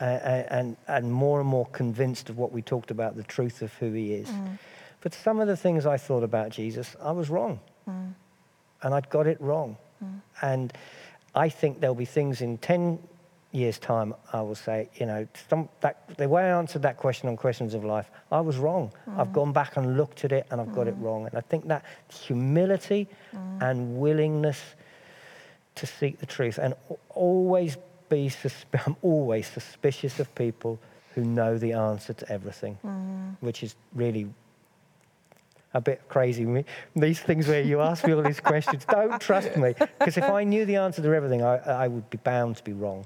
[0.00, 3.72] uh, and, and more and more convinced of what we talked about, the truth of
[3.74, 4.28] who he is.
[4.28, 4.58] Mm.
[5.00, 7.60] But some of the things I thought about Jesus, I was wrong.
[7.88, 8.12] Mm.
[8.82, 9.76] And I'd got it wrong.
[10.04, 10.20] Mm.
[10.42, 10.72] And
[11.34, 12.98] I think there'll be things in 10
[13.56, 17.28] years' time, I will say, you know, some, that, the way I answered that question
[17.28, 18.92] on questions of life, I was wrong.
[19.16, 19.32] I've mm.
[19.32, 21.02] gone back and looked at it and I've got it mm.
[21.02, 21.26] wrong.
[21.26, 23.62] And I think that humility mm.
[23.62, 24.60] and willingness
[25.76, 26.74] to seek the truth and
[27.10, 27.76] always
[28.08, 30.78] be, susp- I'm always suspicious of people
[31.14, 32.74] who know the answer to everything,
[33.40, 34.28] which is really
[35.74, 36.64] a bit crazy.
[36.94, 39.74] These things where you ask me all these questions, don't trust me.
[39.98, 42.72] Because if I knew the answer to everything, I, I would be bound to be
[42.72, 43.04] wrong.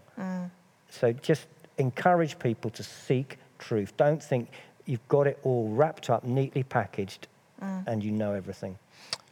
[0.88, 1.46] So just
[1.78, 3.96] encourage people to seek truth.
[3.96, 4.50] Don't think
[4.86, 7.28] you've got it all wrapped up, neatly packaged,
[7.60, 8.78] and you know everything.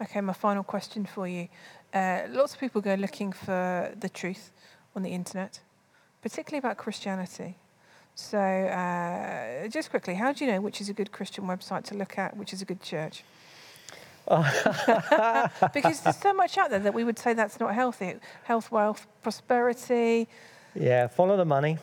[0.02, 1.48] Okay, my final question for you.
[1.92, 4.50] Uh, lots of people go looking for the truth
[4.94, 5.60] on the internet,
[6.22, 7.56] particularly about Christianity.
[8.20, 11.94] So, uh, just quickly, how do you know which is a good Christian website to
[11.94, 13.22] look at, which is a good church?
[14.28, 18.16] because there's so much out there that we would say that's not healthy.
[18.42, 20.26] Health, wealth, prosperity.
[20.74, 21.78] Yeah, follow the money.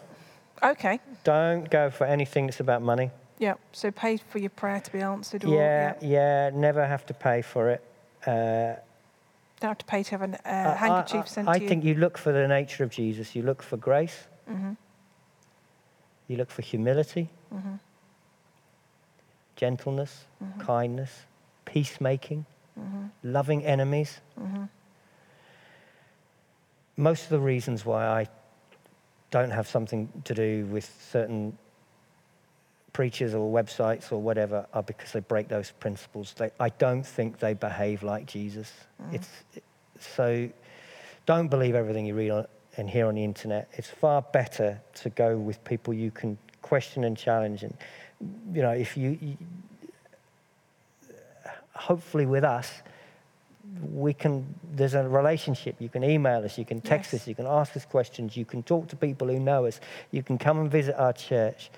[0.62, 3.12] Okay, Don't go for anything that's about money.
[3.40, 3.54] yeah.
[3.72, 5.46] So pay for your prayer to be answered.
[5.46, 7.82] Or, Yeah, yeah, never have to pay for it.
[8.28, 8.76] Uh,
[9.62, 11.60] Don't have to pay to have a I- uh, I- handkerchief I, sent I to
[11.64, 11.66] you.
[11.66, 13.36] I think you look for the nature of Jesus.
[13.36, 14.28] You look for grace.
[14.48, 14.74] hmm
[16.28, 17.76] You look for humility, hmm
[19.56, 20.60] gentleness, Mm-hmm.
[20.62, 21.12] kindness,
[21.64, 22.46] peacemaking,
[23.24, 24.20] loving enemies.
[26.98, 28.28] Most of the reasons why I
[29.32, 31.58] don't have something to do with certain
[32.94, 36.34] preachers or websites or whatever are because they break those principles.
[36.38, 38.72] They, I don't think they behave like Jesus.
[39.12, 39.30] It's
[40.00, 40.50] so.
[41.26, 42.46] Don't believe everything you read on,
[42.78, 43.70] and here on the internet.
[43.74, 47.64] It's far better to go with people you can question and challenge.
[47.64, 47.76] And
[48.54, 49.38] you know, if you, you
[51.74, 52.72] hopefully with us,
[53.92, 54.46] we can.
[54.74, 55.76] There's a relationship.
[55.80, 56.58] You can email us.
[56.58, 57.22] You can text Yes.
[57.22, 57.28] us.
[57.28, 58.38] You can ask us questions.
[58.38, 59.80] You can talk to people who know us.
[60.12, 61.70] You can come and visit our church.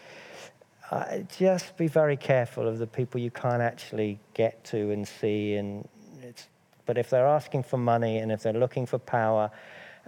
[0.92, 5.56] Uh, just be very careful of the people you can't actually get to and see.
[5.56, 5.88] And
[6.22, 6.48] it's,
[6.86, 9.52] but if they're asking for money and if they're looking for power,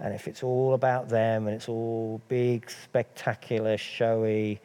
[0.00, 4.60] and if it's all about them and it's all big, spectacular, showy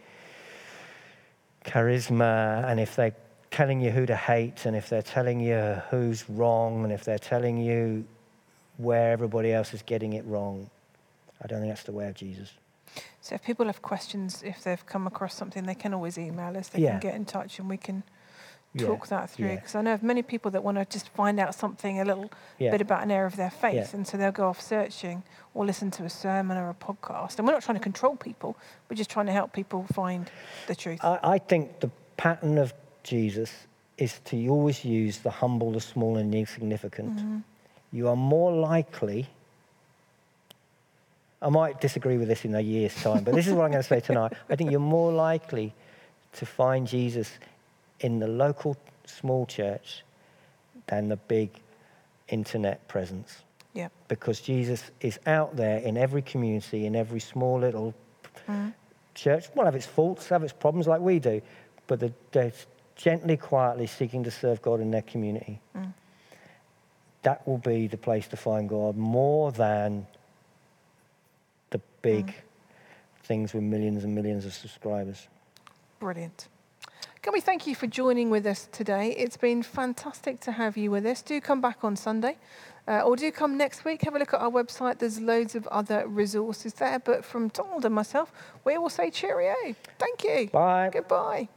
[1.65, 3.15] charisma, and if they're
[3.51, 7.19] telling you who to hate, and if they're telling you who's wrong, and if they're
[7.19, 8.05] telling you
[8.77, 10.69] where everybody else is getting it wrong,
[11.43, 12.53] I don't think that's the way of Jesus.
[13.21, 16.69] So if people have questions, if they've come across something, they can always email us.
[16.69, 16.91] They Yeah.
[16.91, 18.03] can get in touch and we can
[18.77, 19.47] Yeah, talk that through.
[19.47, 19.55] yeah.
[19.55, 22.29] Because I know of many people that want to just find out something a little
[22.59, 22.71] Yeah.
[22.71, 23.87] bit about an area of their faith, Yeah.
[23.97, 25.23] and so they'll go off searching
[25.53, 27.37] or listen to a sermon or a podcast.
[27.39, 28.57] And we're not trying to control people;
[28.89, 30.29] we're just trying to help people find
[30.67, 30.99] the truth.
[31.03, 32.73] I, I think the pattern of
[33.03, 33.51] Jesus
[33.97, 37.15] is to always use the humble, the small, and the insignificant.
[37.15, 37.37] Mm-hmm.
[37.93, 39.29] You are more likely.
[41.41, 43.83] I might disagree with this in a year's time, but this is what I'm going
[43.83, 44.33] to say tonight.
[44.49, 45.73] I think you're more likely
[46.33, 47.29] to find Jesus
[47.99, 48.75] in the local
[49.05, 50.03] small church
[50.87, 51.49] than the big
[52.29, 53.43] internet presence
[53.73, 53.87] yeah.
[54.07, 57.93] because Jesus is out there in every community, in every small little
[58.47, 58.73] Mm.
[59.15, 59.45] church.
[59.55, 61.41] Will have its faults, have its problems like we do,
[61.87, 62.51] but they're, they're
[62.95, 65.59] gently, quietly seeking to serve God in their community.
[65.75, 65.93] Mm.
[67.23, 70.05] That will be the place to find God more than
[71.71, 72.33] the big Mm.
[73.23, 75.27] things with millions and millions of subscribers.
[75.99, 76.47] Brilliant.
[77.25, 79.09] Can we thank you for joining with us today?
[79.17, 81.23] It's been fantastic to have you with us.
[81.23, 82.37] Do come back on Sunday
[82.87, 84.03] uh, or do come next week.
[84.03, 84.99] Have a look at our website.
[84.99, 86.99] There's loads of other resources there.
[86.99, 88.31] But from Donald and myself,
[88.63, 89.55] we will say cheerio.
[89.97, 90.49] Thank you.
[90.49, 90.91] Bye.
[90.93, 91.49] Goodbye.